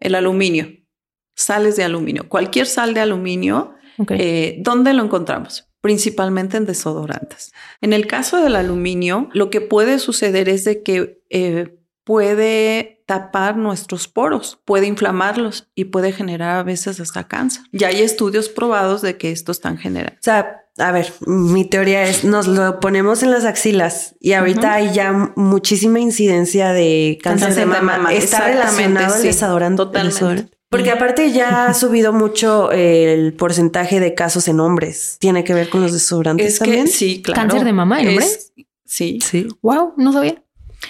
[0.00, 0.68] El aluminio,
[1.40, 2.28] sales de aluminio.
[2.28, 3.74] Cualquier sal de aluminio,
[4.10, 5.66] eh, ¿dónde lo encontramos?
[5.80, 7.52] Principalmente en desodorantes.
[7.80, 13.56] En el caso del aluminio, lo que puede suceder es de que eh, puede tapar
[13.56, 17.62] nuestros poros, puede inflamarlos y puede generar a veces hasta cáncer.
[17.72, 20.14] Ya hay estudios probados de que esto están generando.
[20.18, 24.74] O sea, a ver, mi teoría es, nos lo ponemos en las axilas y ahorita
[24.74, 27.96] hay ya muchísima incidencia de cáncer, Cáncer de de mama.
[27.98, 29.76] mama, Está relacionado al sí, desodorante.
[29.76, 30.50] totalmente.
[30.70, 35.16] Porque aparte ya ha subido mucho el porcentaje de casos en hombres.
[35.20, 36.88] ¿Tiene que ver con los desodorantes Es que también?
[36.88, 37.40] sí, claro.
[37.42, 38.52] ¿Cáncer de mama en Es- hombres?
[38.86, 39.18] Sí.
[39.22, 39.46] Sí.
[39.62, 40.42] Wow, no sabía.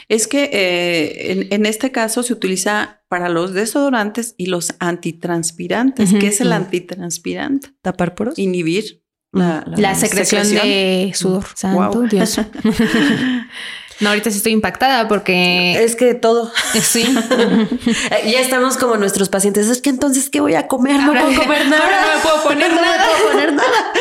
[0.08, 6.10] Es que eh, en, en este caso se utiliza para los desodorantes y los antitranspirantes.
[6.10, 6.56] Ujú, ¿Qué es el ujú.
[6.56, 7.70] antitranspirante?
[7.82, 8.38] ¿Tapar poros?
[8.38, 11.44] Inhibir la, La secreción, de sudor.
[11.54, 12.08] Santo Wow.
[12.08, 12.38] Dios.
[14.00, 16.50] no, ahorita sí estoy impactada porque Es que todo.
[16.80, 17.04] sí.
[18.24, 19.68] Ya estamos como nuestros pacientes.
[19.68, 20.96] Es que entonces, ¿qué voy a comer?
[21.00, 21.82] No puedo comer nada.
[21.84, 23.04] ahora no me puedo poner No nada.
[23.06, 23.92] puedo poner nada.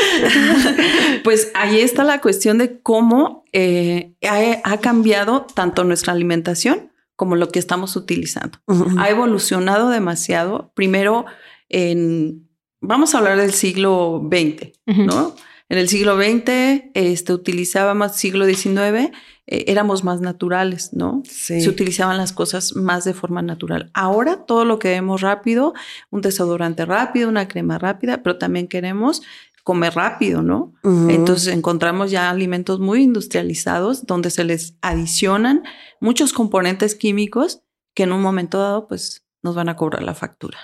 [1.23, 4.39] Pues ahí está la cuestión de cómo eh, ha,
[4.71, 8.59] ha cambiado tanto nuestra alimentación como lo que estamos utilizando.
[8.97, 10.71] ha evolucionado demasiado.
[10.73, 11.25] Primero,
[11.67, 12.47] en,
[12.79, 14.71] vamos a hablar del siglo XX.
[14.85, 15.35] ¿no?
[15.67, 19.11] En el siglo XX, este, utilizábamos, siglo XIX,
[19.51, 21.23] eh, éramos más naturales, ¿no?
[21.27, 21.59] Sí.
[21.59, 23.89] Se utilizaban las cosas más de forma natural.
[23.95, 25.73] Ahora todo lo que vemos rápido,
[26.11, 29.23] un desodorante rápido, una crema rápida, pero también queremos
[29.63, 30.73] comer rápido, ¿no?
[30.83, 35.63] Entonces encontramos ya alimentos muy industrializados donde se les adicionan
[35.99, 37.61] muchos componentes químicos
[37.93, 40.57] que en un momento dado pues nos van a cobrar la factura.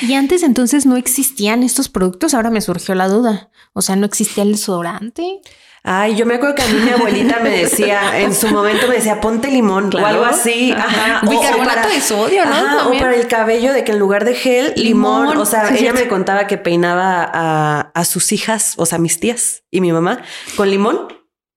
[0.00, 2.32] Y antes entonces no existían estos productos.
[2.34, 3.50] Ahora me surgió la duda.
[3.72, 5.40] O sea, no existía el desodorante.
[5.82, 8.96] Ay, yo me acuerdo que a mí mi abuelita me decía, en su momento me
[8.96, 10.04] decía, ponte limón Claro.
[10.04, 10.72] o algo así.
[10.72, 11.20] Ajá.
[11.24, 12.52] O- o Bicarbonato de sodio, ¿no?
[12.52, 15.22] Ajá, o para el cabello de que en lugar de gel, limón.
[15.28, 15.38] Limón.
[15.38, 19.62] O sea, ella me contaba que peinaba a, a sus hijas, o sea, mis tías
[19.70, 20.22] y mi mamá,
[20.56, 21.08] con limón,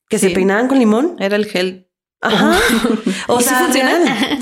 [0.07, 0.33] que se Sí.
[0.35, 1.17] peinaban con limón.
[1.19, 1.89] Era el gel.
[2.21, 2.57] Ajá.
[3.27, 4.39] O ¿Y sí sea, funciona?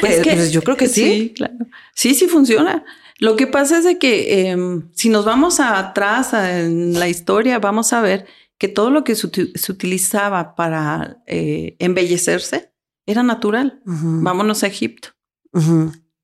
[0.00, 1.02] Pues, pues yo creo que sí.
[1.04, 1.54] Sí, claro.
[1.94, 2.84] Sí, sí funciona.
[3.18, 7.08] Lo que pasa es de que em, si nos vamos a atrás a- en la
[7.08, 8.26] historia, vamos a ver
[8.58, 12.72] que todo lo que se, uti- se utilizaba para eh, embellecerse
[13.06, 13.80] era natural.
[13.84, 15.08] Vámonos a Egipto.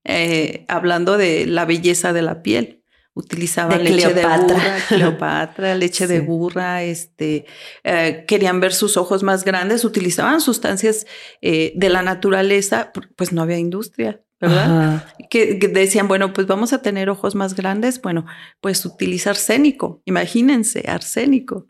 [0.04, 2.76] eh, hablando de la belleza de la piel.
[3.12, 4.36] Utilizaban De leche Cleopatra.
[4.46, 7.44] de burra, Cleopatra, leche de burra, este,
[7.82, 11.06] eh, querían ver sus ojos más grandes, utilizaban sustancias
[11.42, 15.04] de la naturaleza, pues no había industria, ¿verdad?
[15.28, 18.26] Que, que decían, bueno, pues vamos a tener ojos más grandes, bueno,
[18.60, 21.66] pues utiliza arsénico, imagínense, arsénico.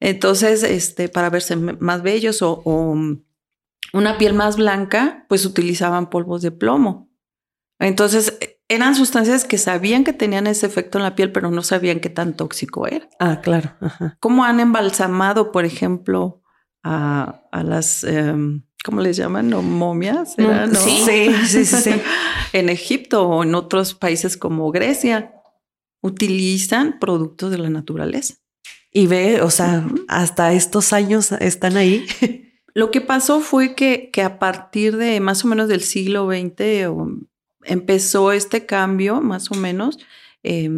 [0.00, 2.94] Entonces, este, para verse más bellos o, o,
[3.92, 7.08] una piel más blanca, pues utilizaban polvos de plomo.
[7.78, 12.00] Entonces, eran sustancias que sabían que tenían ese efecto en la piel, pero no sabían
[12.00, 13.08] qué tan tóxico era.
[13.20, 13.74] Ah, claro.
[13.80, 14.16] Ajá.
[14.20, 16.42] ¿Cómo han embalsamado, por ejemplo,
[16.82, 19.48] a, a las, em, ¿cómo les llaman?
[19.48, 19.62] ¿No?
[19.62, 20.38] ¿Momias?
[20.38, 20.78] ¿Era, Mm, no?
[20.80, 21.02] sí.
[21.06, 21.90] Sí, sí, sí, sí.
[22.52, 25.32] en Egipto o en otros países como Grecia.
[26.02, 28.34] Utilizan productos de la naturaleza.
[28.92, 32.06] Y ve, o sea, hasta estos años están ahí.
[32.74, 36.88] Lo que pasó fue que, que a partir de más o menos del siglo XX
[37.64, 39.98] empezó este cambio, más o menos,
[40.42, 40.70] eh,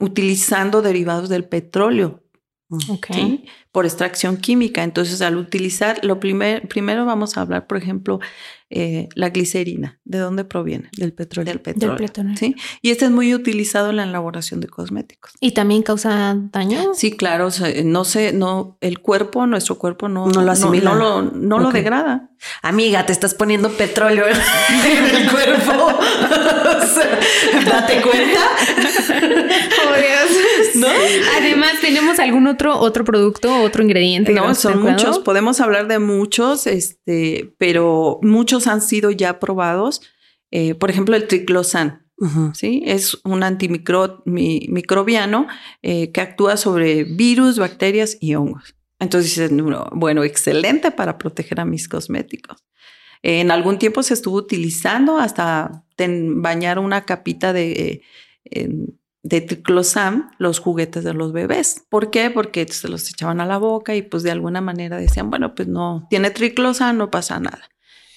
[0.00, 2.22] utilizando derivados del petróleo.
[2.88, 3.06] Ok.
[3.12, 3.44] ¿sí?
[3.72, 4.84] Por extracción química.
[4.84, 8.20] Entonces, al utilizar, lo primer, primero vamos a hablar, por ejemplo,
[8.74, 9.98] eh, la glicerina.
[10.04, 10.88] ¿De dónde proviene?
[10.96, 11.52] Del petróleo.
[11.52, 11.96] Del petróleo.
[11.96, 12.36] petróleo.
[12.38, 12.54] ¿sí?
[12.80, 15.32] Y este es muy utilizado en la elaboración de cosméticos.
[15.40, 16.94] ¿Y también causa daño?
[16.94, 20.90] Sí, claro, o sea, no sé, no, el cuerpo, nuestro cuerpo no, No lo asimila.
[20.90, 22.30] no, lo, no lo degrada.
[22.62, 25.72] Amiga, te estás poniendo petróleo en el cuerpo.
[26.72, 27.18] O sea,
[27.64, 28.40] Date cuenta.
[29.86, 30.76] Oh, Dios.
[30.76, 30.88] ¿No?
[31.38, 34.32] Además, ¿tenemos algún otro, otro producto, otro ingrediente?
[34.32, 40.02] que No, son muchos, podemos hablar de muchos, este, pero muchos han sido ya probados.
[40.50, 42.00] Eh, por ejemplo, el triclosan.
[42.54, 42.82] ¿sí?
[42.86, 45.46] Es un antimicrobiano
[45.82, 48.74] eh, que actúa sobre virus, bacterias y hongos.
[49.00, 52.64] Entonces dices, "No, bueno, excelente para proteger a mis cosméticos.
[53.22, 58.02] En algún tiempo se estuvo utilizando hasta ten- bañar una capita de,
[58.44, 58.68] eh,
[59.22, 61.84] de triclosan los juguetes de los bebés.
[61.88, 62.30] ¿Por qué?
[62.30, 65.68] Porque se los echaban a la boca y pues de alguna manera decían, bueno, pues
[65.68, 67.62] no, tiene triclosan, no pasa nada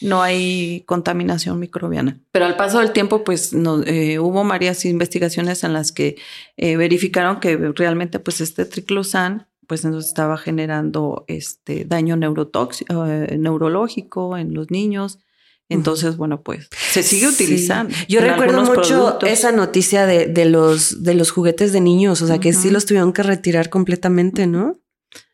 [0.01, 2.19] no hay contaminación microbiana.
[2.31, 6.17] Pero al paso del tiempo, pues no, eh, hubo varias investigaciones en las que
[6.57, 13.37] eh, verificaron que realmente pues este triclosan pues nos estaba generando este daño neurotóxico, eh,
[13.37, 15.19] neurológico en los niños.
[15.69, 17.33] Entonces, bueno, pues se sigue Sí.
[17.33, 17.93] utilizando.
[18.07, 19.29] Yo recuerdo mucho productos.
[19.29, 22.85] esa noticia de, de los, de los juguetes de niños, o sea, que sí los
[22.85, 24.79] tuvieron que retirar completamente, ¿no?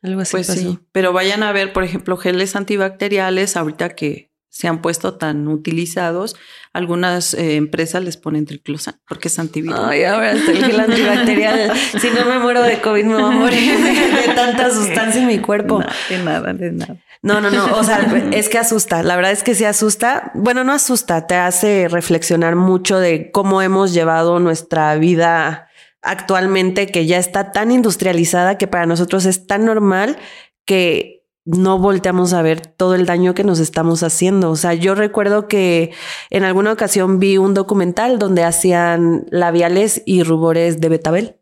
[0.01, 0.59] Algo así Pues pasó.
[0.59, 5.47] sí, pero vayan a ver, por ejemplo, geles antibacteriales, ahorita que se han puesto tan
[5.47, 6.35] utilizados,
[6.73, 9.85] algunas eh, empresas les ponen triclosan porque es antiviral.
[9.85, 11.71] Ay, ahora hasta el gel antibacterial.
[11.99, 15.27] si no me muero de COVID, me voy a morir de, de tanta sustancia en
[15.27, 15.79] mi cuerpo.
[15.79, 16.97] No, de nada, de nada.
[17.21, 17.77] No, no, no.
[17.77, 17.99] O sea,
[18.33, 19.03] es que asusta.
[19.03, 20.31] La verdad es que sí asusta.
[20.33, 25.69] Bueno, no asusta, te hace reflexionar mucho de cómo hemos llevado nuestra vida
[26.01, 30.17] actualmente, que ya está tan industrializada que para nosotros es tan normal
[30.65, 34.51] que no volteamos a ver todo el daño que nos estamos haciendo.
[34.51, 35.91] O sea, yo recuerdo que
[36.29, 41.37] en alguna ocasión vi un documental donde hacían labiales y rubores de betabel.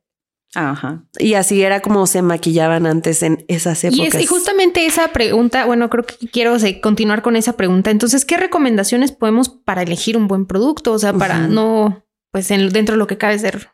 [0.56, 1.04] Ajá.
[1.20, 4.16] Y así era como se maquillaban antes en esas Y, épocas.
[4.16, 7.92] es, y justamente esa pregunta, bueno, creo que quiero o sea, continuar con esa pregunta.
[7.92, 10.94] Entonces, ¿qué recomendaciones podemos para elegir un buen producto?
[10.94, 13.70] O sea, para no, pues en- dentro de lo que cabe ser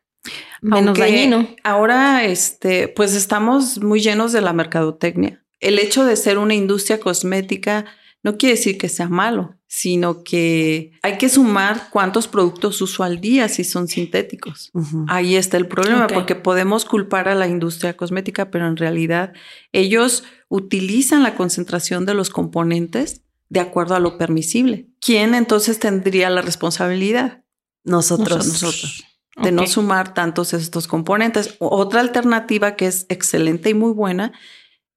[0.62, 1.48] menos Aunque dañino.
[1.64, 5.45] Ahora, este, pues estamos muy llenos de la mercadotecnia.
[5.60, 7.86] El hecho de ser una industria cosmética
[8.26, 13.22] no quiere decir que sea malo, sino que hay que sumar cuántos productos uso al
[13.22, 14.72] día si son sintéticos.
[15.08, 19.34] Ahí está el problema, porque podemos culpar a la industria cosmética, pero en realidad
[19.74, 24.88] ellos utilizan la concentración de los componentes de acuerdo a lo permisible.
[25.00, 27.44] ¿Quién entonces tendría la responsabilidad?
[27.84, 28.48] Nosotros.
[28.48, 29.04] Nosotros.
[29.40, 31.58] De no sumar tantos estos componentes.
[31.60, 34.32] Otra alternativa que es excelente y muy buena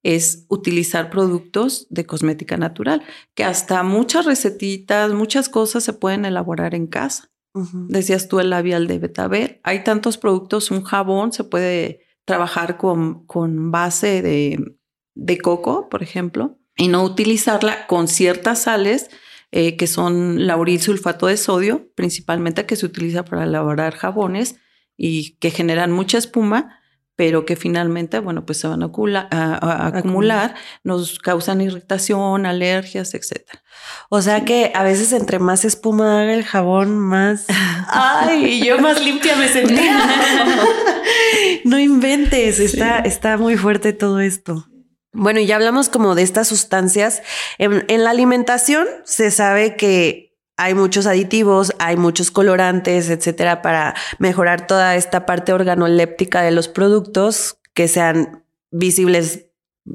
[0.03, 3.03] es utilizar productos de cosmética natural,
[3.35, 7.29] que hasta muchas recetitas, muchas cosas se pueden elaborar en casa.
[7.53, 9.59] Decías tú el labial de betabel.
[9.63, 14.77] Hay tantos productos, un jabón se puede trabajar con, con base de,
[15.15, 19.09] de coco, por ejemplo, y no utilizarla con ciertas sales
[19.51, 24.57] eh, que son lauril sulfato de sodio, principalmente que se utiliza para elaborar jabones
[24.95, 26.78] y que generan mucha espuma,
[27.19, 30.55] pero que finalmente, bueno, pues se van a, acula- a- a- a acumular,
[30.85, 33.61] nos causan irritación, alergias, etcétera.
[34.09, 37.45] O sea que a veces entre más espuma haga el jabón, más.
[37.89, 39.99] Ay, yo más limpia me sentía.
[41.65, 44.65] no inventes, está, está muy fuerte todo esto.
[45.11, 47.21] Bueno, y ya hablamos como de estas sustancias.
[47.57, 50.28] En, en la alimentación se sabe que
[50.59, 56.67] hay muchos aditivos, hay muchos colorantes, etcétera, para mejorar toda esta parte organoléptica de los
[56.67, 59.45] productos que sean visibles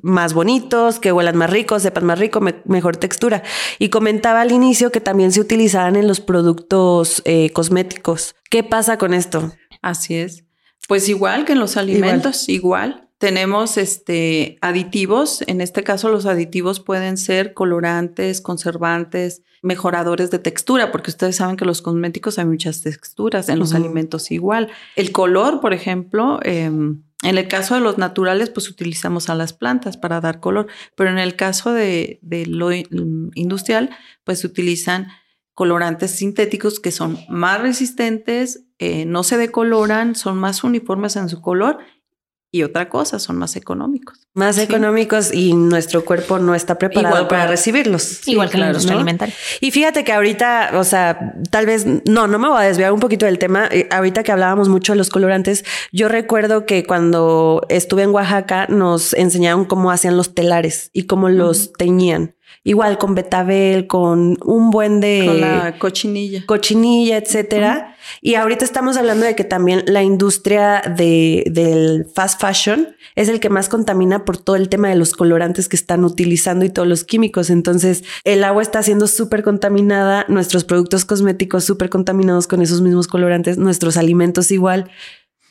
[0.03, 3.43] más bonitos, que huelan más ricos, sepan más rico, me- mejor textura.
[3.79, 8.35] Y comentaba al inicio que también se utilizaban en los productos eh, cosméticos.
[8.51, 9.53] ¿Qué pasa con esto?
[9.83, 10.45] Así es.
[10.89, 13.04] Pues igual que en los alimentos, igual.
[13.25, 15.43] Tenemos este aditivos.
[15.47, 21.57] En este caso, los aditivos pueden ser colorantes, conservantes, mejoradores de textura, porque ustedes saben
[21.57, 24.69] que los cosméticos hay muchas texturas, en los alimentos igual.
[24.95, 29.55] El color, por ejemplo, em, en el caso de los naturales, pues utilizamos a las
[29.55, 33.89] plantas para dar color, pero en el caso de, de lo in- industrial,
[34.25, 35.07] pues se utilizan
[35.55, 41.41] colorantes sintéticos que son más resistentes, eh, no se decoloran, son más uniformes en su
[41.41, 41.79] color
[42.55, 44.29] y otra cosa, son más económicos.
[44.33, 44.63] Más Sí.
[44.63, 48.27] económicos y nuestro cuerpo no está preparado Igual para para- recibirlos.
[48.29, 48.99] Igual que la claro, industria ¿no?
[49.01, 49.35] alimentaria.
[49.61, 53.01] Y fíjate que ahorita, o sea, tal vez, no, no me voy a desviar un
[53.01, 53.69] poquito del tema.
[53.73, 58.67] Eh, ahorita que hablábamos mucho de los colorantes, yo recuerdo que cuando estuve en Oaxaca
[58.69, 62.35] nos enseñaron cómo hacían los telares y cómo los teñían.
[62.63, 66.45] Igual con betabel, con un buen de Con la cochinilla.
[66.47, 67.97] cochinilla, etcétera.
[68.21, 73.41] Y ahorita estamos hablando de que también la industria de, del fast fashion es el
[73.41, 76.89] que más contamina por todo el tema de los colorantes que están utilizando y todos
[76.89, 77.51] los químicos.
[77.51, 83.09] Entonces, el agua está siendo súper contaminada, nuestros productos cosméticos súper contaminados con esos mismos
[83.09, 84.91] colorantes, nuestros alimentos igual.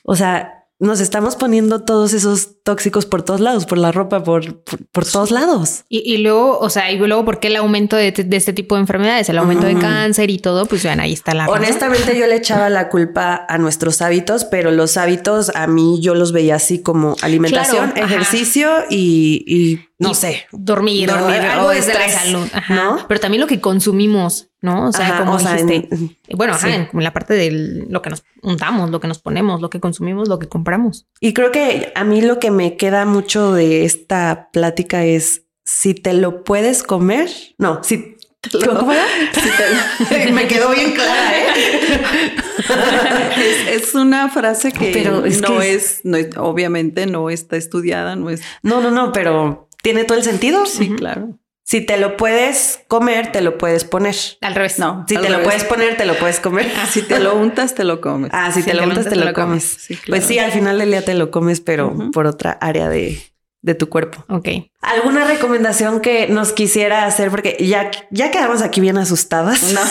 [0.04, 4.64] O sea, nos estamos poniendo todos esos tóxicos por todos lados, por la ropa, por,
[4.64, 5.86] por, por todos lados.
[5.88, 8.76] Y, y luego, o sea, y luego, ¿por qué el aumento de, de este tipo
[8.76, 9.30] de enfermedades?
[9.30, 11.64] El aumento de cáncer y todo, pues vean, ahí está la razón.
[11.64, 16.16] Honestamente, yo le echaba la culpa a nuestros hábitos, pero los hábitos a mí yo
[16.16, 20.46] los veía así como alimentación, Claro, ejercicio y, y no Y sé.
[20.52, 22.48] Dormir, Dormir algo desde la salud.
[22.52, 22.76] Ajá.
[22.76, 23.06] ¿no?
[23.08, 24.88] Pero también lo que consumimos, ¿no?
[24.88, 25.94] O sea, Ajá, como o sea, dijiste.
[25.94, 26.74] en- bueno, ajá, sí.
[26.92, 27.52] en la parte de
[27.90, 31.06] lo que nos untamos, lo que nos ponemos, lo que consumimos, lo que compramos.
[31.20, 35.94] Y creo que a mí lo que me queda mucho de esta plática es si
[35.94, 37.30] te lo puedes comer.
[37.58, 38.16] No, si
[38.54, 39.06] lo- ¿Cómo era?
[40.34, 42.32] me quedó bien clara, ¿eh?
[43.38, 47.58] es, es una frase que Pero es no, que es, no es, obviamente no está
[47.58, 48.42] estudiada, no es.
[48.62, 50.66] No, no, no, pero tiene todo el sentido.
[50.66, 51.38] Sí, claro.
[51.64, 54.16] Si te lo puedes comer, te lo puedes poner.
[54.42, 54.80] Al revés.
[54.80, 56.70] No, Si te lo puedes poner, te lo puedes comer.
[56.92, 58.32] Si te lo untas, te lo comes.
[58.34, 59.64] Ah, si, te lo untas, te, lo comes.
[59.64, 60.10] Sí, claro.
[60.10, 63.22] Pues sí, al final del día te lo comes, pero por otra área de,
[63.62, 64.26] de tu cuerpo.
[64.28, 64.50] Ok.
[64.82, 67.32] ¿Alguna recomendación que nos quisiera hacer?
[67.32, 69.64] Porque ya, ya quedamos aquí bien asustadas.
[69.74, 69.82] No.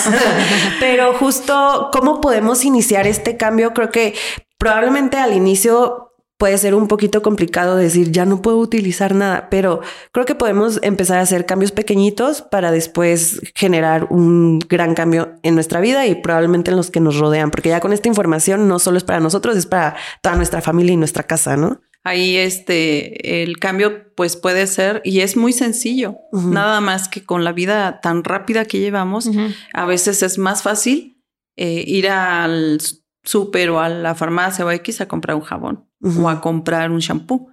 [0.81, 4.15] pero justo cómo podemos iniciar este cambio, creo que
[4.59, 6.12] probablemente al inicio
[6.43, 9.81] puede ser un poquito complicado decir ya no puedo utilizar nada, pero
[10.11, 15.55] creo que podemos empezar a hacer cambios pequeñitos para después generar un gran cambio en
[15.55, 18.81] nuestra vida y probablemente en los que nos rodean, porque ya con esta información no
[18.81, 21.81] solo es para nosotros, es para toda nuestra familia y nuestra casa, ¿no?
[22.03, 27.45] Ahí este, el cambio pues puede ser, y es muy sencillo, nada más que con
[27.45, 29.31] la vida tan rápida que llevamos,
[29.73, 31.23] a veces es más fácil
[31.57, 32.81] eh, ir al
[33.25, 35.89] súper o a la farmacia o X a comprar un jabón
[36.21, 37.49] o a comprar un shampoo.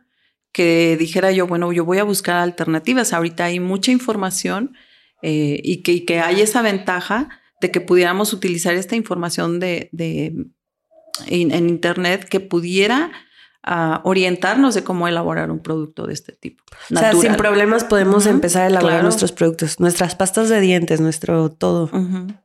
[0.52, 3.14] Que dijera yo, bueno, yo voy a buscar alternativas.
[3.14, 4.74] Ahorita hay mucha información
[5.22, 7.30] eh, y, que, y que hay esa ventaja
[7.62, 10.34] de que pudiéramos utilizar esta información de, de-
[11.28, 13.12] en, en Internet que pudiera
[13.64, 16.64] ah, orientarnos de cómo elaborar un producto de este tipo.
[16.92, 19.04] O sea, sin problemas podemos empezar a elaborar claro.
[19.04, 21.90] nuestros productos, nuestras pastas de dientes, nuestro todo.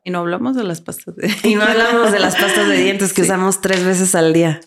[0.04, 1.30] Y no hablamos de las pastas de...
[1.44, 3.28] Y no hablamos de las pastas de dientes que Sí.
[3.28, 4.60] usamos tres veces al día.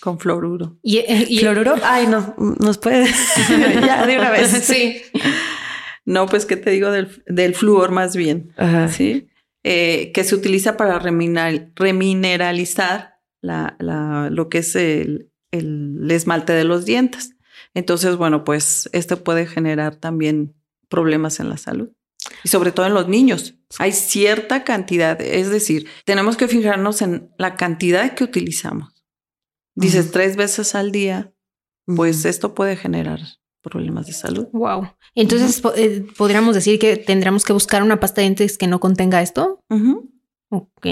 [0.00, 0.76] con fluoruro.
[0.82, 1.74] Y, y- ¿Fluoruro?
[1.82, 3.06] Ay, no, nos puede.
[3.84, 4.48] ya, de una vez.
[4.62, 5.00] sí.
[6.04, 8.52] No, pues, ¿qué te digo del, del flúor más bien?
[8.56, 8.88] Ajá.
[8.88, 9.28] ¿Sí?
[9.64, 16.52] Eh, que se utiliza para remineral- remineralizar la, la- lo que es el, el esmalte
[16.52, 17.36] de los dientes.
[17.74, 20.54] Entonces, bueno, pues esto puede generar también
[20.88, 21.90] problemas en la salud.
[22.44, 23.54] Y sobre todo en los niños.
[23.78, 29.04] Hay cierta cantidad, es decir, tenemos que fijarnos en la cantidad que utilizamos.
[29.74, 31.32] Dices tres veces al día,
[31.86, 33.20] pues esto puede generar
[33.62, 34.48] problemas de salud.
[34.52, 34.88] Wow.
[35.14, 39.22] Entonces, eh, podríamos decir que tendremos que buscar una pasta de dientes que no contenga
[39.22, 39.62] esto.
[40.48, 40.86] Ok.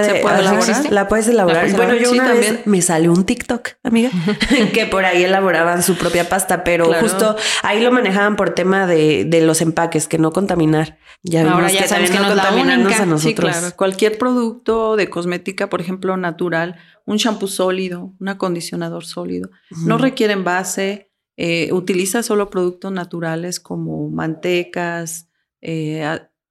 [0.00, 0.92] Puede, ¿Se puede elaborar?
[0.92, 1.70] La puedes elaborar.
[1.70, 2.54] ¿La bueno, yo Sí, una también.
[2.56, 4.10] vez me salió un TikTok, amiga,
[4.72, 7.02] que por ahí elaboraban su propia pasta, pero Claro.
[7.02, 10.98] justo ahí lo manejaban por tema de, de los empaques, que no contaminar.
[11.22, 13.22] Ya Ahora vimos ya que sabes que no contaminarnos a nosotros.
[13.22, 13.74] Sí, claro.
[13.76, 20.04] Cualquier producto de cosmética, por ejemplo, natural, un shampoo sólido, un acondicionador sólido, no Ujú.
[20.04, 25.28] requiere envase, eh, utiliza solo productos naturales como mantecas,
[25.60, 26.04] eh,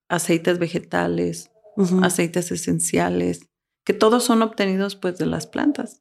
[0.09, 1.51] aceites vegetales,
[2.03, 3.47] Aceites esenciales,
[3.85, 5.99] que todos son obtenidos pues de las plantas.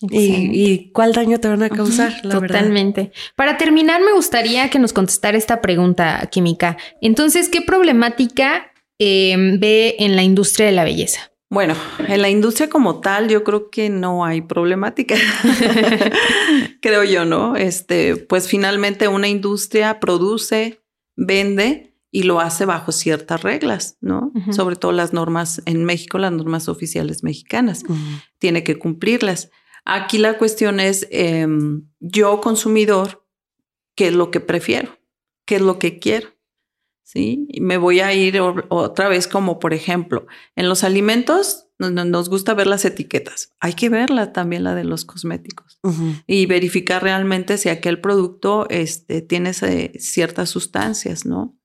[0.00, 2.14] ¿Y, y cuál daño te van a causar?
[2.22, 2.58] La verdad?
[2.58, 3.10] Totalmente.
[3.34, 6.76] Para terminar, me gustaría que nos contestara esta pregunta, Química.
[7.00, 11.32] Entonces, ¿qué problemática eh, ve en la industria de la belleza?
[11.50, 11.74] Bueno,
[12.06, 15.16] en la industria como tal, yo creo que no hay problemática.
[16.82, 17.56] creo yo, ¿no?
[17.56, 20.80] Este, pues finalmente una industria produce,
[21.16, 24.32] vende y lo hace bajo ciertas reglas, ¿no?
[24.50, 27.84] Sobre todo las normas en México, las normas oficiales mexicanas.
[28.38, 29.50] Tiene que cumplirlas.
[29.84, 33.26] Aquí la cuestión es, em, yo consumidor,
[33.94, 34.98] ¿qué es lo que prefiero?
[35.46, 36.28] ¿Qué es lo que quiero?
[37.08, 37.48] ¿sí?
[37.60, 38.38] me voy a ir
[38.68, 43.54] otra vez como, por ejemplo, en los alimentos nos, gusta ver las etiquetas.
[43.60, 45.80] Hay que verla también la de los cosméticos
[46.26, 51.57] y verificar realmente si aquel producto este, tiene ciertas sustancias, ¿no?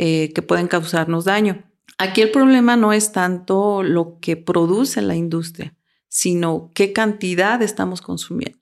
[0.00, 1.64] Eh, que pueden causarnos daño.
[1.98, 5.74] Aquí el problema no es tanto lo que produce la industria,
[6.06, 8.60] sino qué cantidad estamos consumiendo.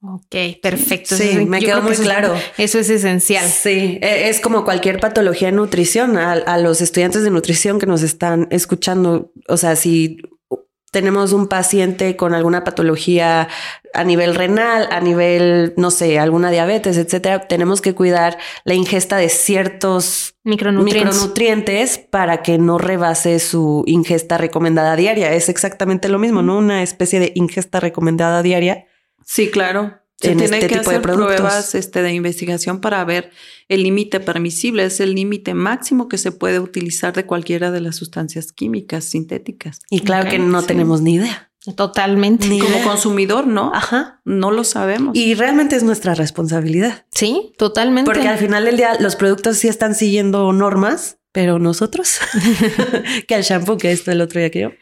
[0.00, 1.14] Ok, perfecto.
[1.14, 2.34] Sí, me quedó muy claro.
[2.56, 3.46] Eso es esencial.
[3.46, 6.16] Sí, e, es como cualquier patología en nutrición.
[6.16, 10.22] A, los estudiantes de nutrición que nos están escuchando, o sea, si
[10.90, 13.48] tenemos un paciente con alguna patología
[13.94, 19.16] a nivel renal, a nivel, no sé, alguna diabetes, etcétera, tenemos que cuidar la ingesta
[19.16, 21.14] de ciertos micronutrientes.
[21.14, 25.32] micronutrientes para que no rebase su ingesta recomendada diaria.
[25.32, 26.58] Es exactamente lo mismo, ¿no?
[26.58, 28.86] Una especie de ingesta recomendada diaria
[29.28, 30.00] Sí, claro.
[30.20, 33.30] Se tiene este que hacer pruebas este, de investigación para ver
[33.68, 34.84] el límite permisible.
[34.84, 39.80] Es el límite máximo que se puede utilizar de cualquiera de las sustancias químicas sintéticas.
[39.90, 41.50] Y claro que no tenemos ni idea.
[41.76, 42.48] Totalmente.
[42.48, 43.72] Como consumidor, ¿no?
[43.74, 44.20] Ajá.
[44.24, 45.16] No lo sabemos.
[45.16, 47.04] Y realmente es nuestra responsabilidad.
[47.10, 48.10] Sí, totalmente.
[48.10, 52.18] Porque al final del día los productos sí están siguiendo normas, pero nosotros,
[53.28, 54.78] que el shampoo, que esto el otro día que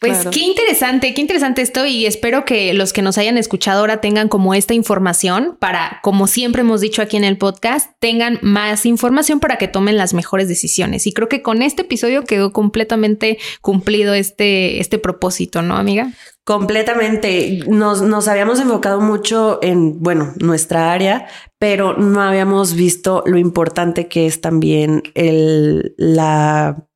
[0.00, 4.00] Pues qué interesante, qué interesante esto y espero que los que nos hayan escuchado ahora
[4.00, 8.86] tengan como esta información para, como siempre hemos dicho aquí en el podcast, tengan más
[8.86, 11.06] información para que tomen las mejores decisiones.
[11.06, 16.12] Y creo que con este episodio quedó completamente cumplido este, este propósito, ¿no, amiga?
[16.44, 17.60] Completamente.
[17.68, 21.26] Nos, nos habíamos enfocado mucho en, bueno, nuestra área,
[21.58, 26.87] pero no habíamos visto lo importante que es también el, la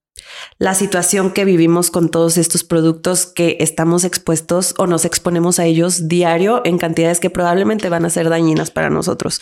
[0.59, 5.65] la situación que vivimos con todos estos productos que estamos expuestos o nos exponemos a
[5.65, 9.41] ellos diario en cantidades que probablemente van a ser dañinas para nosotros.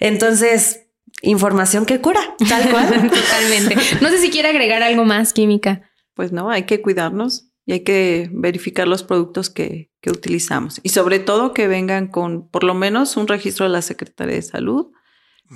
[0.00, 0.86] Entonces,
[1.22, 3.10] información que cura, tal cual.
[3.10, 3.76] Totalmente.
[4.00, 5.90] No sé si quiere agregar algo más, química.
[6.14, 10.80] Pues no, hay que cuidarnos y hay que verificar los productos que, que utilizamos.
[10.82, 14.42] Y sobre todo que vengan con por lo menos un registro de la Secretaría de
[14.42, 14.92] Salud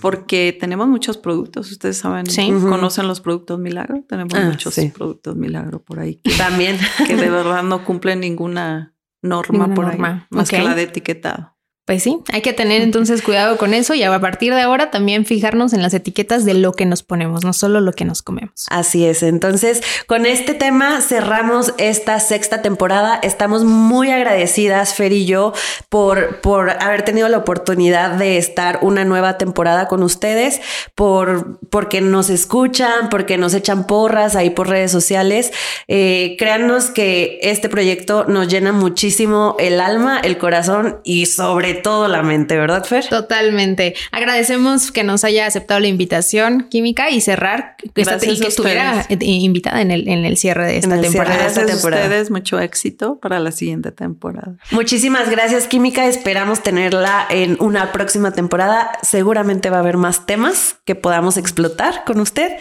[0.00, 2.26] porque tenemos muchos productos, ustedes saben,
[2.62, 6.20] conocen los productos milagro, tenemos ah, muchos productos milagro por ahí.
[6.36, 6.78] También.
[7.06, 9.98] Que de verdad no cumplen ninguna norma por ahí,
[10.30, 11.53] más que la de etiquetado.
[11.86, 15.26] Pues sí, hay que tener entonces cuidado con eso y a partir de ahora también
[15.26, 18.64] fijarnos en las etiquetas de lo que nos ponemos, no solo lo que nos comemos.
[18.70, 23.20] Así es, entonces con este tema cerramos esta sexta temporada.
[23.22, 25.52] Estamos muy agradecidas, Fer y yo,
[25.90, 30.62] por, por haber tenido la oportunidad de estar una nueva temporada con ustedes,
[30.94, 35.52] por porque nos escuchan, porque nos echan porras ahí por redes sociales.
[35.88, 42.08] Eh, créannos que este proyecto nos llena muchísimo el alma, el corazón y sobre todo
[42.08, 43.06] la mente, ¿verdad, Fer?
[43.08, 43.94] Totalmente.
[44.12, 49.90] Agradecemos que nos haya aceptado la invitación, Química, y cerrar y que estuviera invitada en
[49.90, 51.36] el, en el cierre de esta temporada.
[51.36, 54.56] Gracias a ustedes, mucho éxito para la siguiente temporada.
[54.70, 56.06] Muchísimas gracias, Química.
[56.06, 58.92] Esperamos tenerla en una próxima temporada.
[59.02, 62.52] Seguramente va a haber más temas que podamos explotar con usted.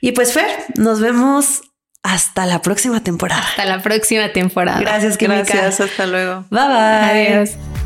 [0.00, 1.62] Y pues, Fer, nos vemos
[2.02, 3.42] hasta la próxima temporada.
[3.42, 4.80] Hasta la próxima temporada.
[4.80, 5.42] Gracias, Química.
[5.42, 6.44] Gracias, hasta luego.
[6.50, 7.36] Bye bye.
[7.36, 7.85] Adiós.